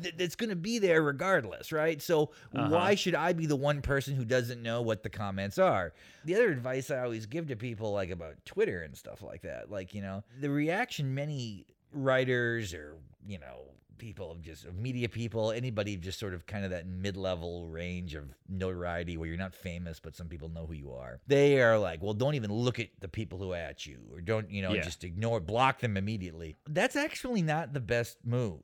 th- 0.02 0.14
that's 0.18 0.34
going 0.36 0.50
to 0.50 0.56
be 0.56 0.78
there 0.78 1.02
regardless, 1.02 1.72
right? 1.72 2.00
So 2.02 2.32
Uh-huh. 2.54 2.68
why 2.68 2.94
should 2.94 3.14
I 3.14 3.32
be 3.32 3.46
the 3.46 3.56
one 3.56 3.80
person 3.80 4.14
who 4.14 4.24
doesn't 4.26 4.62
know 4.62 4.82
what 4.82 5.02
the 5.02 5.08
comments 5.10 5.58
are? 5.58 5.94
The 6.24 6.34
other 6.34 6.50
advice 6.50 6.90
I 6.90 6.98
always 7.00 7.24
give 7.26 7.48
to 7.48 7.56
people 7.56 7.92
like 7.92 8.10
about 8.10 8.44
Twitter 8.44 8.82
and 8.82 8.96
stuff 8.96 9.22
like 9.22 9.42
that, 9.42 9.70
like, 9.70 9.94
you 9.94 10.02
know, 10.02 10.22
the 10.40 10.50
reaction 10.50 11.14
many 11.14 11.64
writers 11.92 12.74
or, 12.74 12.96
you 13.26 13.38
know, 13.38 13.62
people 14.02 14.32
of 14.32 14.42
just 14.42 14.64
of 14.64 14.74
media 14.74 15.08
people, 15.08 15.52
anybody 15.52 15.96
just 15.96 16.18
sort 16.18 16.34
of 16.34 16.44
kind 16.44 16.64
of 16.64 16.72
that 16.72 16.86
mid-level 16.88 17.68
range 17.68 18.16
of 18.16 18.24
notoriety 18.48 19.16
where 19.16 19.28
you're 19.28 19.36
not 19.38 19.54
famous 19.54 20.00
but 20.00 20.16
some 20.16 20.26
people 20.26 20.48
know 20.48 20.66
who 20.66 20.74
you 20.74 20.92
are. 20.92 21.20
They 21.28 21.62
are 21.62 21.78
like, 21.78 22.02
well, 22.02 22.12
don't 22.12 22.34
even 22.34 22.52
look 22.52 22.80
at 22.80 22.88
the 22.98 23.06
people 23.06 23.38
who 23.38 23.54
at 23.54 23.86
you 23.86 24.00
or 24.12 24.20
don't, 24.20 24.50
you 24.50 24.60
know, 24.60 24.72
Yeah. 24.72 24.82
just 24.82 25.04
ignore 25.04 25.38
block 25.38 25.78
them 25.78 25.96
immediately. 25.96 26.56
That's 26.68 26.96
actually 26.96 27.42
not 27.42 27.74
the 27.74 27.80
best 27.80 28.18
move. 28.24 28.60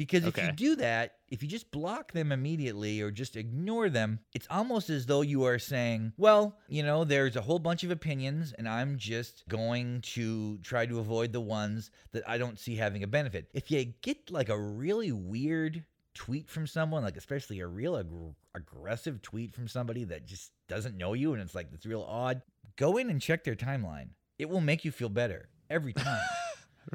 Because 0.00 0.24
if 0.24 0.38
you 0.38 0.50
do 0.52 0.76
that, 0.76 1.16
if 1.28 1.42
you 1.42 1.48
just 1.50 1.70
block 1.70 2.12
them 2.12 2.32
immediately 2.32 3.02
or 3.02 3.10
just 3.10 3.36
ignore 3.36 3.90
them, 3.90 4.20
it's 4.32 4.46
almost 4.48 4.88
as 4.88 5.04
though 5.04 5.20
you 5.20 5.44
are 5.44 5.58
saying, 5.58 6.14
well, 6.16 6.56
you 6.68 6.82
know, 6.82 7.04
there's 7.04 7.36
a 7.36 7.42
whole 7.42 7.58
bunch 7.58 7.84
of 7.84 7.90
opinions, 7.90 8.54
and 8.56 8.66
I'm 8.66 8.96
just 8.96 9.46
going 9.46 10.00
to 10.14 10.56
try 10.62 10.86
to 10.86 11.00
avoid 11.00 11.34
the 11.34 11.42
ones 11.42 11.90
that 12.12 12.26
I 12.26 12.38
don't 12.38 12.58
see 12.58 12.76
having 12.76 13.02
a 13.02 13.06
benefit. 13.06 13.50
If 13.52 13.70
you 13.70 13.92
get 14.00 14.30
like 14.30 14.48
a 14.48 14.58
really 14.58 15.12
weird 15.12 15.84
tweet 16.14 16.48
from 16.48 16.66
someone, 16.66 17.02
like 17.02 17.18
especially 17.18 17.60
a 17.60 17.66
real 17.66 17.98
ag- 17.98 18.34
aggressive 18.54 19.20
tweet 19.20 19.52
from 19.52 19.68
somebody 19.68 20.04
that 20.04 20.24
just 20.24 20.52
doesn't 20.66 20.96
know 20.96 21.12
you 21.12 21.34
and 21.34 21.42
it's 21.42 21.54
like 21.54 21.68
it's 21.74 21.84
real 21.84 22.06
odd, 22.08 22.40
go 22.76 22.96
in 22.96 23.10
and 23.10 23.20
check 23.20 23.44
their 23.44 23.54
timeline. 23.54 24.08
It 24.38 24.48
will 24.48 24.62
make 24.62 24.82
you 24.82 24.92
feel 24.92 25.10
better 25.10 25.50
every 25.68 25.92
time. 25.92 26.24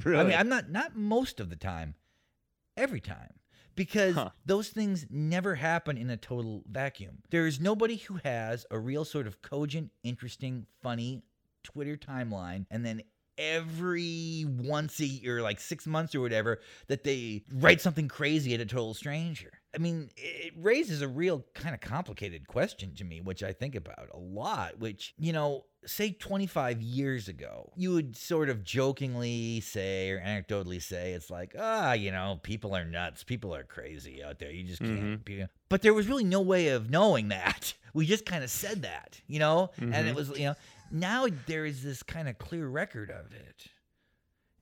really? 0.03 0.19
I 0.21 0.23
mean, 0.23 0.39
I'm 0.39 0.49
not 0.49 0.71
not 0.71 0.95
most 0.95 1.39
of 1.39 1.51
the 1.51 1.55
time, 1.55 1.93
every 2.77 3.01
time. 3.01 3.33
Because 3.75 4.15
Huh. 4.15 4.29
those 4.45 4.69
things 4.69 5.05
never 5.09 5.55
happen 5.55 5.97
in 5.97 6.09
a 6.09 6.15
total 6.15 6.63
vacuum. 6.69 7.23
There 7.29 7.45
is 7.45 7.59
nobody 7.59 7.97
who 7.97 8.19
has 8.23 8.65
a 8.71 8.79
real 8.79 9.03
sort 9.03 9.27
of 9.27 9.41
cogent, 9.41 9.91
interesting, 10.01 10.65
funny 10.81 11.23
Twitter 11.63 11.97
timeline 11.97 12.65
and 12.71 12.85
then 12.85 13.01
every 13.37 14.45
once 14.47 14.99
a 15.01 15.05
year, 15.05 15.41
like 15.41 15.59
six 15.59 15.85
months 15.85 16.15
or 16.15 16.21
whatever, 16.21 16.61
that 16.87 17.03
they 17.03 17.43
write 17.51 17.81
something 17.81 18.07
crazy 18.07 18.53
at 18.53 18.61
a 18.61 18.65
total 18.65 18.93
stranger. 18.93 19.51
I 19.75 19.77
mean, 19.77 20.09
it 20.15 20.53
raises 20.57 21.01
a 21.01 21.07
real 21.07 21.45
kind 21.53 21.75
of 21.75 21.81
complicated 21.81 22.47
question 22.47 22.95
to 22.95 23.03
me, 23.03 23.19
which 23.21 23.43
I 23.43 23.51
think 23.51 23.75
about 23.75 24.09
a 24.13 24.17
lot. 24.17 24.79
Which, 24.79 25.13
you 25.19 25.33
know, 25.33 25.65
say 25.85 26.11
25 26.11 26.81
years 26.81 27.27
ago, 27.27 27.71
you 27.75 27.91
would 27.93 28.15
sort 28.15 28.49
of 28.49 28.63
jokingly 28.63 29.59
say 29.61 30.09
or 30.11 30.19
anecdotally 30.19 30.81
say, 30.81 31.11
it's 31.13 31.29
like, 31.29 31.55
ah, 31.59 31.93
you 31.93 32.11
know, 32.11 32.39
people 32.41 32.73
are 32.75 32.85
nuts. 32.85 33.23
People 33.23 33.53
are 33.53 33.63
crazy 33.63 34.23
out 34.23 34.39
there. 34.39 34.49
You 34.51 34.63
just 34.63 34.81
can't. 34.81 35.23
be 35.25 35.45
But 35.69 35.81
there 35.81 35.93
was 35.93 36.07
really 36.07 36.23
no 36.23 36.41
way 36.41 36.69
of 36.69 36.89
knowing 36.89 37.27
that. 37.29 37.73
We 37.95 38.05
just 38.05 38.25
kind 38.25 38.43
of 38.43 38.49
said 38.49 38.81
that, 38.81 39.21
you 39.25 39.39
know? 39.39 39.71
And 39.77 39.93
Mhm. 39.93 40.07
it 40.07 40.15
was, 40.15 40.27
you 40.37 40.47
know, 40.47 40.55
now 40.91 41.27
there 41.45 41.65
is 41.65 41.81
this 41.81 42.03
kind 42.03 42.27
of 42.27 42.37
clear 42.37 42.67
record 42.67 43.09
of 43.09 43.31
it. 43.31 43.67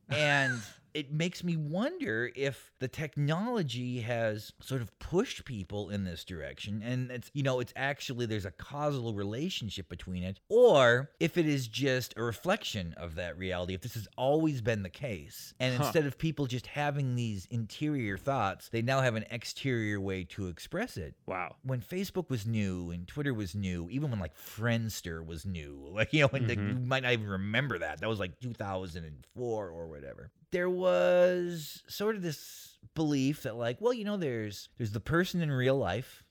And 0.07 0.61
it 0.93 1.11
makes 1.11 1.43
me 1.43 1.55
wonder 1.57 2.31
if 2.35 2.71
the 2.79 2.87
technology 2.87 4.01
has 4.01 4.51
sort 4.59 4.81
of 4.81 4.97
pushed 4.99 5.45
people 5.45 5.89
in 5.89 6.03
this 6.03 6.23
direction 6.23 6.81
and 6.83 7.09
it's 7.11 7.31
you 7.33 7.41
know 7.43 7.59
it's 7.59 7.73
actually 7.75 8.25
there's 8.25 8.45
a 8.45 8.51
causal 8.51 9.13
relationship 9.13 9.89
between 9.89 10.23
it 10.23 10.39
or 10.49 11.09
if 11.19 11.37
it 11.37 11.45
is 11.47 11.67
just 11.67 12.13
a 12.17 12.23
reflection 12.23 12.93
of 12.97 13.15
that 13.15 13.37
reality 13.37 13.73
if 13.73 13.81
this 13.81 13.93
has 13.95 14.07
always 14.17 14.61
been 14.61 14.83
the 14.83 14.89
case 14.89 15.53
and 15.59 15.75
Huh. 15.77 15.83
instead 15.85 16.05
of 16.05 16.17
people 16.17 16.45
just 16.45 16.67
having 16.67 17.15
these 17.15 17.47
interior 17.49 18.17
thoughts 18.17 18.69
they 18.69 18.81
now 18.81 19.01
have 19.01 19.15
an 19.15 19.25
exterior 19.31 19.99
way 19.99 20.23
to 20.25 20.47
express 20.47 20.97
it 20.97 21.15
wow. 21.25 21.55
when 21.63 21.81
Facebook 21.81 22.29
was 22.29 22.45
new 22.45 22.91
and 22.91 23.07
Twitter 23.07 23.33
was 23.33 23.55
new, 23.55 23.87
even 23.89 24.09
when 24.11 24.19
like 24.19 24.35
Friendster 24.37 25.25
was 25.25 25.45
new, 25.45 25.87
like 25.93 26.11
you 26.13 26.21
know, 26.21 26.29
and 26.33 26.47
like, 26.47 26.59
Mhm. 26.59 26.69
you 26.69 26.75
might 26.85 27.03
not 27.03 27.13
even 27.13 27.27
remember 27.27 27.79
that. 27.79 27.99
That 28.01 28.09
was 28.09 28.19
like 28.19 28.39
2004 28.39 29.69
or 29.69 29.87
whatever. 29.87 30.31
There 30.53 30.69
was 30.69 31.81
sort 31.87 32.15
of 32.15 32.21
this 32.21 32.77
belief 32.93 33.41
that 33.43 33.55
like, 33.55 33.81
well, 33.81 33.91
you 33.93 34.05
know, 34.05 34.17
there's 34.17 34.69
there's 34.77 34.91
the 34.91 34.99
person 34.99 35.41
in 35.41 35.51
real 35.51 35.75
life, 35.77 36.23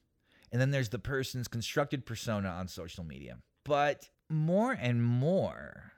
and 0.52 0.60
then 0.60 0.70
there's 0.70 0.90
the 0.90 0.98
person's 0.98 1.48
constructed 1.48 2.06
persona 2.06 2.48
on 2.48 2.68
social 2.68 3.02
media. 3.04 3.38
But 3.64 4.08
more 4.30 4.72
and 4.72 5.02
more, 5.02 5.92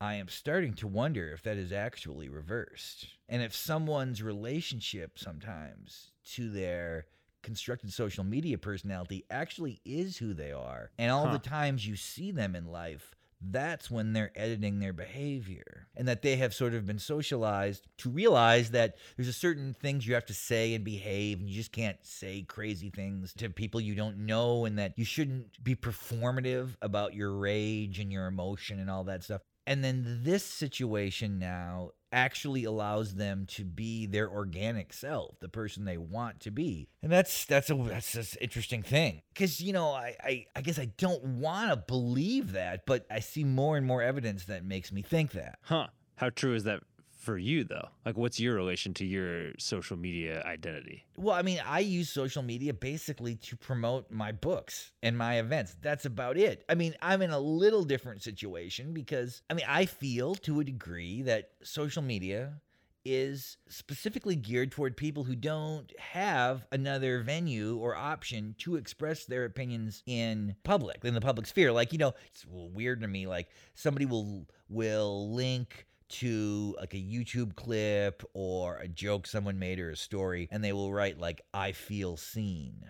I 0.00 0.14
am 0.14 0.28
starting 0.28 0.74
to 0.74 0.86
wonder 0.86 1.30
if 1.32 1.42
that 1.44 1.56
is 1.56 1.72
actually 1.72 2.28
reversed. 2.28 3.06
And 3.28 3.42
if 3.42 3.54
someone's 3.54 4.22
relationship 4.22 5.18
sometimes 5.18 6.10
to 6.34 6.50
their 6.50 7.06
constructed 7.42 7.92
social 7.92 8.24
media 8.24 8.58
personality 8.58 9.24
actually 9.30 9.80
is 9.84 10.18
who 10.18 10.34
they 10.34 10.52
are. 10.52 10.90
And 10.98 11.10
all 11.10 11.26
Huh. 11.26 11.32
the 11.32 11.38
times 11.38 11.86
you 11.86 11.96
see 11.96 12.32
them 12.32 12.54
in 12.54 12.66
life, 12.66 13.14
that's 13.40 13.90
when 13.90 14.12
they're 14.12 14.32
editing 14.34 14.78
their 14.78 14.92
behavior. 14.92 15.88
And 15.96 16.08
that 16.08 16.22
they 16.22 16.36
have 16.36 16.54
sort 16.54 16.74
of 16.74 16.86
been 16.86 16.98
socialized 16.98 17.86
to 17.98 18.10
realize 18.10 18.70
that 18.70 18.96
there's 19.16 19.28
a 19.28 19.32
certain 19.32 19.74
things 19.74 20.06
you 20.06 20.14
have 20.14 20.26
to 20.26 20.34
say 20.34 20.74
and 20.74 20.84
behave, 20.84 21.40
and 21.40 21.48
you 21.48 21.54
just 21.54 21.72
can't 21.72 21.98
say 22.02 22.42
crazy 22.42 22.90
things 22.90 23.32
to 23.34 23.48
people 23.50 23.80
you 23.80 23.94
don't 23.94 24.18
know, 24.18 24.64
and 24.64 24.78
that 24.78 24.92
you 24.96 25.04
shouldn't 25.04 25.62
be 25.62 25.74
performative 25.74 26.76
about 26.82 27.14
your 27.14 27.32
rage 27.32 27.98
and 27.98 28.12
your 28.12 28.26
emotion 28.26 28.80
and 28.80 28.90
all 28.90 29.04
that 29.04 29.24
stuff. 29.24 29.42
And 29.66 29.82
then 29.82 30.20
this 30.22 30.44
situation 30.44 31.38
now 31.38 31.90
actually 32.12 32.64
allows 32.64 33.14
them 33.14 33.46
to 33.46 33.64
be 33.64 34.06
their 34.06 34.30
organic 34.30 34.92
self, 34.92 35.38
the 35.40 35.48
person 35.48 35.84
they 35.84 35.98
want 35.98 36.40
to 36.40 36.50
be. 36.50 36.88
And 37.02 37.10
that's 37.10 37.44
that's 37.44 37.70
a 37.70 37.74
that's 37.74 38.14
an 38.14 38.24
interesting 38.40 38.82
thing. 38.82 39.22
Cause 39.34 39.60
you 39.60 39.72
know, 39.72 39.90
I, 39.90 40.16
I 40.22 40.46
I 40.56 40.60
guess 40.62 40.78
I 40.78 40.86
don't 40.96 41.22
wanna 41.24 41.76
believe 41.76 42.52
that, 42.52 42.86
but 42.86 43.06
I 43.10 43.20
see 43.20 43.44
more 43.44 43.76
and 43.76 43.86
more 43.86 44.02
evidence 44.02 44.44
that 44.44 44.64
makes 44.64 44.92
me 44.92 45.02
think 45.02 45.32
that. 45.32 45.58
Huh. 45.62 45.88
How 46.16 46.30
true 46.30 46.54
is 46.54 46.64
that 46.64 46.80
for 47.26 47.36
you 47.36 47.64
though? 47.64 47.88
Like 48.06 48.16
what's 48.16 48.38
your 48.38 48.54
relation 48.54 48.94
to 48.94 49.04
your 49.04 49.50
social 49.58 49.96
media 49.96 50.42
identity? 50.46 51.04
Well, 51.16 51.34
I 51.34 51.42
mean, 51.42 51.60
I 51.66 51.80
use 51.80 52.08
social 52.08 52.42
media 52.42 52.72
basically 52.72 53.34
to 53.34 53.56
promote 53.56 54.10
my 54.10 54.30
books 54.30 54.92
and 55.02 55.18
my 55.18 55.38
events. 55.40 55.76
That's 55.82 56.06
about 56.06 56.38
it. 56.38 56.64
I 56.68 56.76
mean, 56.76 56.94
I'm 57.02 57.22
in 57.22 57.30
a 57.30 57.38
little 57.38 57.82
different 57.82 58.22
situation 58.22 58.94
because, 58.94 59.42
I 59.50 59.54
mean, 59.54 59.66
I 59.68 59.86
feel 59.86 60.36
to 60.36 60.60
a 60.60 60.64
degree 60.64 61.22
that 61.22 61.50
social 61.62 62.02
media 62.02 62.60
is 63.04 63.56
specifically 63.68 64.34
geared 64.34 64.72
toward 64.72 64.96
people 64.96 65.22
who 65.24 65.36
don't 65.36 65.92
have 65.98 66.66
another 66.72 67.22
venue 67.22 67.76
or 67.76 67.94
option 67.94 68.54
to 68.58 68.74
express 68.76 69.24
their 69.24 69.44
opinions 69.44 70.02
in 70.06 70.56
public 70.64 71.04
in 71.04 71.14
the 71.14 71.20
public 71.20 71.46
sphere 71.46 71.70
like 71.70 71.92
you 71.92 71.98
know 71.98 72.12
it's 72.26 72.44
weird 72.48 73.00
to 73.00 73.06
me 73.06 73.28
like 73.28 73.48
somebody 73.74 74.04
will 74.04 74.44
will 74.68 75.32
link 75.32 75.86
to 76.08 76.74
like 76.78 76.94
a 76.94 76.98
YouTube 76.98 77.56
clip 77.56 78.22
or 78.34 78.76
a 78.76 78.88
joke 78.88 79.26
someone 79.26 79.58
made 79.58 79.78
or 79.80 79.90
a 79.90 79.96
story, 79.96 80.48
and 80.50 80.62
they 80.62 80.72
will 80.72 80.92
write 80.92 81.18
like 81.18 81.42
"I 81.54 81.72
feel 81.72 82.16
seen." 82.16 82.84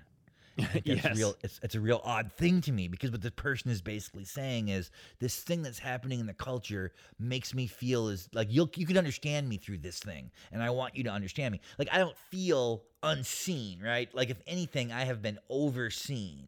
That's 0.86 1.04
Yes. 1.04 1.16
real. 1.16 1.36
It's, 1.42 1.60
it's 1.62 1.74
a 1.74 1.80
real 1.80 2.00
odd 2.04 2.32
thing 2.32 2.62
to 2.62 2.72
me 2.72 2.88
because 2.88 3.10
what 3.10 3.20
the 3.22 3.30
person 3.30 3.70
is 3.70 3.82
basically 3.82 4.24
saying 4.24 4.68
is 4.68 4.90
this 5.18 5.36
thing 5.42 5.62
that's 5.62 5.78
happening 5.78 6.18
in 6.20 6.26
the 6.26 6.34
culture 6.34 6.92
makes 7.18 7.54
me 7.54 7.66
feel 7.66 8.08
as 8.08 8.28
like 8.32 8.48
you'll 8.50 8.70
you 8.74 8.86
can 8.86 8.96
understand 8.96 9.48
me 9.48 9.58
through 9.58 9.78
this 9.78 9.98
thing, 9.98 10.30
and 10.52 10.62
I 10.62 10.70
want 10.70 10.96
you 10.96 11.04
to 11.04 11.10
understand 11.10 11.52
me. 11.52 11.60
Like 11.78 11.88
I 11.92 11.98
don't 11.98 12.16
feel 12.30 12.84
unseen, 13.02 13.80
right? 13.82 14.12
Like 14.14 14.30
if 14.30 14.40
anything, 14.46 14.92
I 14.92 15.04
have 15.04 15.20
been 15.22 15.38
overseen. 15.50 16.46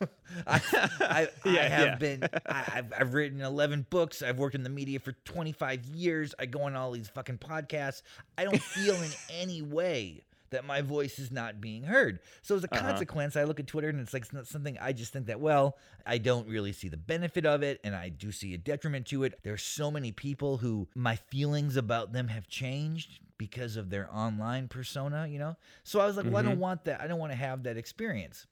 I, 0.46 0.60
I, 1.00 1.28
I 1.44 1.48
have 1.68 1.86
yeah. 1.86 1.96
been. 1.96 2.22
I, 2.46 2.64
I've, 2.74 2.92
I've 2.98 3.14
written 3.14 3.40
eleven 3.40 3.86
books. 3.90 4.22
I've 4.22 4.38
worked 4.38 4.54
in 4.54 4.62
the 4.62 4.70
media 4.70 4.98
for 5.00 5.12
twenty 5.24 5.52
five 5.52 5.84
years. 5.86 6.34
I 6.38 6.46
go 6.46 6.62
on 6.62 6.74
all 6.76 6.90
these 6.92 7.08
fucking 7.08 7.38
podcasts. 7.38 8.02
I 8.36 8.44
don't 8.44 8.60
feel 8.60 8.94
in 9.02 9.10
any 9.30 9.62
way 9.62 10.24
that 10.50 10.64
my 10.64 10.80
voice 10.80 11.18
is 11.18 11.32
not 11.32 11.60
being 11.60 11.82
heard. 11.82 12.20
So 12.42 12.54
as 12.54 12.62
a 12.62 12.68
Uh-huh. 12.72 12.80
consequence, 12.80 13.34
I 13.36 13.42
look 13.44 13.58
at 13.58 13.66
Twitter 13.66 13.88
and 13.88 13.98
it's 13.98 14.12
like 14.12 14.22
it's 14.22 14.32
not 14.32 14.46
something 14.46 14.78
I 14.80 14.92
just 14.92 15.12
think 15.12 15.26
that 15.26 15.40
well, 15.40 15.76
I 16.06 16.18
don't 16.18 16.48
really 16.48 16.72
see 16.72 16.88
the 16.88 16.96
benefit 16.96 17.44
of 17.44 17.62
it, 17.62 17.80
and 17.82 17.94
I 17.96 18.10
do 18.10 18.30
see 18.30 18.54
a 18.54 18.58
detriment 18.58 19.06
to 19.06 19.24
it. 19.24 19.38
There's 19.42 19.62
so 19.62 19.90
many 19.90 20.12
people 20.12 20.58
who 20.58 20.88
my 20.94 21.16
feelings 21.16 21.76
about 21.76 22.12
them 22.12 22.28
have 22.28 22.46
changed 22.48 23.18
because 23.38 23.76
of 23.76 23.90
their 23.90 24.08
online 24.14 24.66
persona, 24.68 25.26
you 25.26 25.38
know. 25.38 25.56
So 25.84 26.00
I 26.00 26.06
was 26.06 26.16
like, 26.16 26.26
well, 26.26 26.36
I 26.36 26.42
don't 26.42 26.58
want 26.60 26.84
that. 26.84 27.00
I 27.00 27.06
don't 27.06 27.18
want 27.18 27.32
to 27.32 27.36
have 27.36 27.64
that 27.64 27.76
experience. 27.76 28.46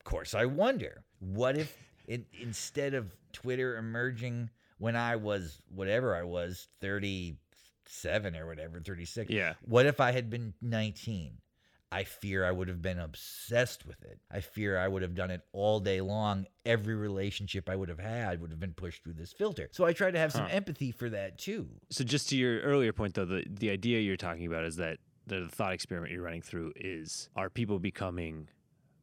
Of 0.00 0.04
course, 0.04 0.34
I 0.34 0.46
wonder 0.46 1.04
what 1.18 1.56
if 1.56 1.76
in, 2.08 2.24
instead 2.40 2.94
of 2.94 3.14
Twitter 3.32 3.76
emerging 3.76 4.50
when 4.78 4.96
I 4.96 5.16
was 5.16 5.60
whatever 5.68 6.16
I 6.16 6.22
was, 6.22 6.68
37 6.80 8.36
or 8.36 8.46
whatever, 8.46 8.80
36. 8.80 9.30
Yeah. 9.30 9.54
What 9.62 9.86
if 9.86 10.00
I 10.00 10.12
had 10.12 10.30
been 10.30 10.54
19? 10.62 11.34
I 11.92 12.04
fear 12.04 12.46
I 12.46 12.52
would 12.52 12.68
have 12.68 12.80
been 12.80 13.00
obsessed 13.00 13.84
with 13.84 14.02
it. 14.04 14.20
I 14.30 14.40
fear 14.40 14.78
I 14.78 14.86
would 14.86 15.02
have 15.02 15.14
done 15.14 15.30
it 15.30 15.42
all 15.52 15.80
day 15.80 16.00
long. 16.00 16.46
Every 16.64 16.94
relationship 16.94 17.68
I 17.68 17.74
would 17.74 17.88
have 17.88 17.98
had 17.98 18.40
would 18.40 18.50
have 18.50 18.60
been 18.60 18.74
pushed 18.74 19.02
through 19.02 19.14
this 19.14 19.32
filter. 19.32 19.68
So 19.72 19.84
I 19.84 19.92
try 19.92 20.10
to 20.10 20.18
have 20.18 20.32
some 20.32 20.46
empathy 20.50 20.92
for 20.92 21.10
that 21.10 21.36
too. 21.36 21.68
So 21.90 22.04
just 22.04 22.28
to 22.28 22.36
your 22.36 22.60
earlier 22.60 22.92
point 22.92 23.14
though, 23.14 23.24
the 23.24 23.44
the 23.48 23.70
idea 23.70 23.98
you're 24.00 24.16
talking 24.16 24.46
about 24.46 24.64
is 24.64 24.76
that 24.76 24.98
the 25.26 25.48
thought 25.48 25.72
experiment 25.72 26.12
you're 26.12 26.22
running 26.22 26.42
through 26.42 26.72
is 26.76 27.28
are 27.34 27.50
people 27.50 27.80
becoming 27.80 28.48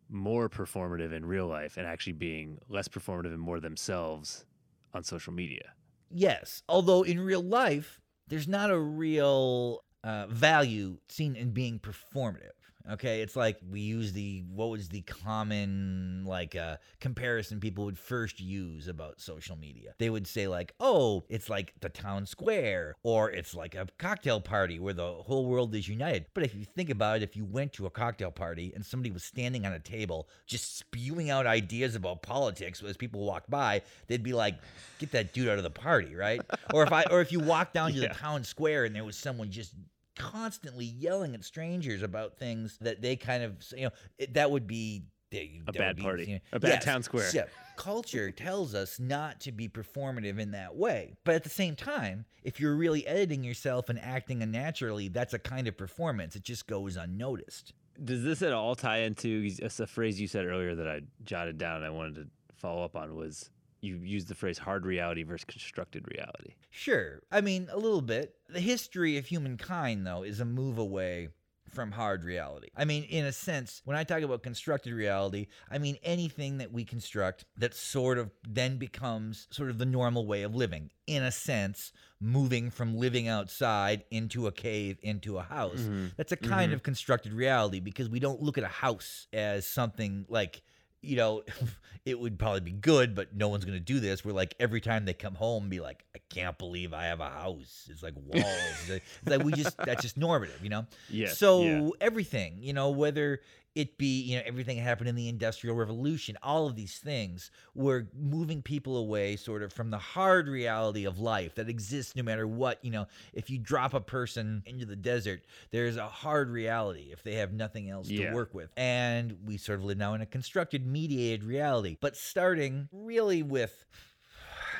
more 0.09 0.49
performative 0.49 1.13
in 1.13 1.25
real 1.25 1.47
life 1.47 1.77
and 1.77 1.85
actually 1.85 2.13
being 2.13 2.59
less 2.69 2.87
performative 2.87 3.33
and 3.33 3.39
more 3.39 3.59
themselves 3.59 4.45
on 4.93 5.03
social 5.03 5.33
media. 5.33 5.73
Yes, 6.09 6.63
although 6.69 7.03
in 7.03 7.19
real 7.19 7.43
life, 7.43 7.99
there's 8.27 8.47
not 8.47 8.71
a 8.71 8.79
real 8.79 9.83
uh, 10.03 10.27
value 10.27 10.97
seen 11.09 11.35
in 11.35 11.51
being 11.51 11.79
performative. 11.79 12.56
Okay, 12.89 13.21
it's 13.21 13.35
like 13.35 13.57
we 13.69 13.81
use 13.81 14.13
the 14.13 14.43
what 14.49 14.69
was 14.69 14.87
the 14.87 15.01
common 15.01 16.23
like 16.25 16.55
uh, 16.55 16.77
comparison 17.01 17.59
people 17.59 17.85
would 17.85 17.97
first 17.99 18.39
use 18.39 18.87
about 18.87 19.19
social 19.19 19.57
media. 19.57 19.93
They 19.97 20.09
would 20.09 20.25
say 20.25 20.47
like, 20.47 20.73
"Oh, 20.79 21.23
it's 21.29 21.49
like 21.49 21.73
the 21.81 21.89
town 21.89 22.25
square," 22.25 22.95
or 23.03 23.29
"It's 23.31 23.53
like 23.53 23.75
a 23.75 23.87
cocktail 23.97 24.39
party 24.39 24.79
where 24.79 24.93
the 24.93 25.11
whole 25.13 25.45
world 25.45 25.75
is 25.75 25.87
united." 25.87 26.27
But 26.33 26.43
if 26.45 26.55
you 26.55 26.63
think 26.63 26.89
about 26.89 27.17
it, 27.17 27.23
if 27.23 27.35
you 27.35 27.43
went 27.45 27.73
to 27.73 27.85
a 27.87 27.89
cocktail 27.89 28.31
party 28.31 28.71
and 28.73 28.85
somebody 28.85 29.11
was 29.11 29.23
standing 29.23 29.65
on 29.65 29.73
a 29.73 29.79
table 29.79 30.29
just 30.45 30.77
spewing 30.77 31.29
out 31.29 31.45
ideas 31.45 31.95
about 31.95 32.21
politics 32.21 32.81
as 32.83 32.95
people 32.95 33.25
walked 33.25 33.49
by, 33.49 33.81
they'd 34.07 34.23
be 34.23 34.33
like, 34.33 34.55
"Get 34.99 35.11
that 35.11 35.33
dude 35.33 35.49
out 35.49 35.57
of 35.57 35.63
the 35.63 35.69
party," 35.69 36.15
right? 36.15 36.41
or 36.73 36.83
if 36.83 36.93
I 36.93 37.03
or 37.11 37.19
if 37.21 37.31
you 37.33 37.39
walked 37.41 37.73
down 37.73 37.91
to 37.91 37.97
Yeah. 38.01 38.07
the 38.09 38.13
town 38.13 38.43
square 38.45 38.85
and 38.85 38.95
there 38.95 39.03
was 39.03 39.17
someone 39.17 39.51
just 39.51 39.73
constantly 40.17 40.85
yelling 40.85 41.33
at 41.35 41.43
strangers 41.43 42.01
about 42.03 42.37
things 42.37 42.77
that 42.81 43.01
they 43.01 43.15
kind 43.15 43.43
of 43.43 43.55
you 43.75 43.85
know 43.85 43.91
it, 44.17 44.33
that 44.33 44.49
would 44.51 44.67
be 44.67 45.03
they- 45.29 45.61
A 45.67 45.73
bad 45.73 45.97
be, 45.97 46.03
party. 46.03 46.23
you 46.25 46.33
know- 46.35 46.39
A 46.53 46.59
bad 46.59 46.69
Yes, 46.69 46.85
town 46.85 47.03
square. 47.03 47.29
yeah. 47.33 47.45
Culture 47.75 48.31
tells 48.31 48.73
us 48.73 48.97
not 48.97 49.41
to 49.41 49.51
be 49.51 49.67
performative 49.67 50.39
in 50.39 50.51
that 50.51 50.75
way. 50.77 51.15
But 51.25 51.35
at 51.35 51.43
the 51.43 51.49
same 51.49 51.75
time, 51.75 52.23
if 52.43 52.61
you're 52.61 52.75
really 52.77 53.05
editing 53.05 53.43
yourself 53.43 53.89
and 53.89 53.99
acting 53.99 54.41
unnaturally, 54.41 55.09
that's 55.09 55.33
a 55.33 55.39
kind 55.39 55.67
of 55.67 55.75
performance. 55.77 56.37
It 56.37 56.43
just 56.43 56.65
goes 56.65 56.95
unnoticed. 56.95 57.73
Does 58.01 58.23
this 58.23 58.41
at 58.41 58.53
all 58.53 58.73
tie 58.75 58.99
into 58.99 59.49
a 59.61 59.85
phrase 59.87 60.19
you 60.21 60.27
said 60.27 60.45
earlier 60.45 60.75
that 60.75 60.87
I 60.87 61.01
jotted 61.25 61.57
down 61.57 61.77
and 61.77 61.85
I 61.85 61.89
wanted 61.89 62.15
to 62.15 62.27
follow 62.55 62.85
up 62.85 62.95
on 62.95 63.13
was 63.15 63.49
you 63.81 63.97
use 63.97 64.25
the 64.25 64.35
phrase 64.35 64.57
hard 64.57 64.85
reality 64.85 65.23
versus 65.23 65.45
constructed 65.45 66.05
reality. 66.11 66.53
Sure. 66.69 67.21
I 67.31 67.41
mean, 67.41 67.67
a 67.71 67.77
little 67.77 68.01
bit. 68.01 68.35
The 68.49 68.59
history 68.59 69.17
of 69.17 69.25
humankind, 69.25 70.05
though, 70.05 70.23
is 70.23 70.39
a 70.39 70.45
move 70.45 70.77
away 70.77 71.29
from 71.73 71.91
hard 71.91 72.23
reality. 72.23 72.69
I 72.75 72.85
mean, 72.85 73.03
in 73.03 73.25
a 73.25 73.31
sense, 73.31 73.81
when 73.85 73.97
I 73.97 74.03
talk 74.03 74.21
about 74.21 74.41
constructed 74.41 74.93
reality, 74.93 75.47
I 75.69 75.77
mean 75.77 75.97
anything 76.01 76.59
that 76.59 76.71
we 76.71 76.85
construct 76.85 77.45
that 77.57 77.73
sort 77.73 78.17
of 78.17 78.31
then 78.47 78.77
becomes 78.77 79.47
sort 79.51 79.69
of 79.69 79.77
the 79.77 79.85
normal 79.85 80.25
way 80.25 80.43
of 80.43 80.55
living. 80.55 80.91
In 81.07 81.23
a 81.23 81.31
sense, 81.31 81.91
moving 82.19 82.69
from 82.69 82.95
living 82.95 83.27
outside 83.27 84.05
into 84.11 84.47
a 84.47 84.51
cave 84.51 84.97
into 85.01 85.37
a 85.37 85.43
house. 85.43 85.81
Mhm. 85.81 86.15
That's 86.15 86.31
a 86.31 86.37
kind 86.37 86.73
of 86.73 86.83
constructed 86.83 87.33
reality 87.33 87.79
because 87.79 88.09
we 88.09 88.19
don't 88.19 88.41
look 88.41 88.57
at 88.57 88.63
a 88.63 88.67
house 88.67 89.27
as 89.33 89.65
something 89.67 90.25
like 90.29 90.61
you 91.01 91.15
know, 91.15 91.43
it 92.05 92.19
would 92.19 92.39
probably 92.39 92.61
be 92.61 92.71
good, 92.71 93.15
but 93.15 93.35
no 93.35 93.47
one's 93.49 93.65
gonna 93.65 93.79
do 93.79 93.99
this. 93.99 94.23
We're 94.23 94.33
like 94.33 94.55
every 94.59 94.81
time 94.81 95.05
they 95.05 95.13
come 95.13 95.35
home, 95.35 95.69
be 95.69 95.79
like, 95.79 96.03
I 96.15 96.19
can't 96.29 96.57
believe 96.57 96.93
I 96.93 97.05
have 97.05 97.19
a 97.19 97.29
house. 97.29 97.87
It's 97.91 98.03
like 98.03 98.13
walls. 98.25 98.89
it's 98.89 99.01
like- 99.25 99.43
we 99.43 99.53
just 99.53 99.77
that's 99.77 100.01
just 100.01 100.17
normative, 100.17 100.59
you 100.63 100.69
know. 100.69 100.85
Yeah. 101.09 101.29
So 101.29 101.61
yeah. 101.61 101.89
everything, 102.01 102.57
you 102.61 102.73
know, 102.73 102.89
whether 102.89 103.41
it 103.77 103.97
be 103.97 104.21
you 104.23 104.35
know 104.37 104.41
everything 104.45 104.77
that 104.77 104.83
happened 104.83 105.07
in 105.07 105.15
the 105.15 105.29
industrial 105.29 105.75
revolution, 105.75 106.35
all 106.41 106.65
of 106.65 106.75
these 106.75 106.97
things 106.97 107.51
were 107.75 108.07
moving 108.19 108.61
people 108.63 108.97
away 108.97 109.35
sort 109.35 109.61
of 109.61 109.71
from 109.71 109.91
the 109.91 109.99
hard 109.99 110.47
reality 110.49 111.05
of 111.05 111.19
life 111.19 111.53
that 111.55 111.69
exists 111.69 112.15
no 112.15 112.23
matter 112.23 112.47
what. 112.47 112.83
You 112.83 112.91
know, 112.91 113.07
if 113.33 113.49
you 113.51 113.59
drop 113.59 113.93
a 113.93 114.01
person 114.01 114.63
into 114.65 114.85
the 114.85 114.95
desert, 114.95 115.43
there's 115.71 115.95
a 115.95 116.07
hard 116.07 116.49
reality 116.49 117.09
if 117.11 117.21
they 117.21 117.35
have 117.35 117.53
nothing 117.53 117.89
else 117.89 118.09
Yeah. 118.09 118.29
to 118.31 118.35
work 118.35 118.53
with, 118.55 118.71
and 118.75 119.37
we 119.45 119.57
sort 119.57 119.77
of 119.79 119.85
live 119.85 119.97
now 119.99 120.15
in 120.15 120.21
a 120.21 120.25
constructed, 120.25 120.85
mediated 120.85 121.43
reality. 121.43 121.97
But 122.01 122.17
starting 122.17 122.89
really 122.91 123.43
with 123.43 123.85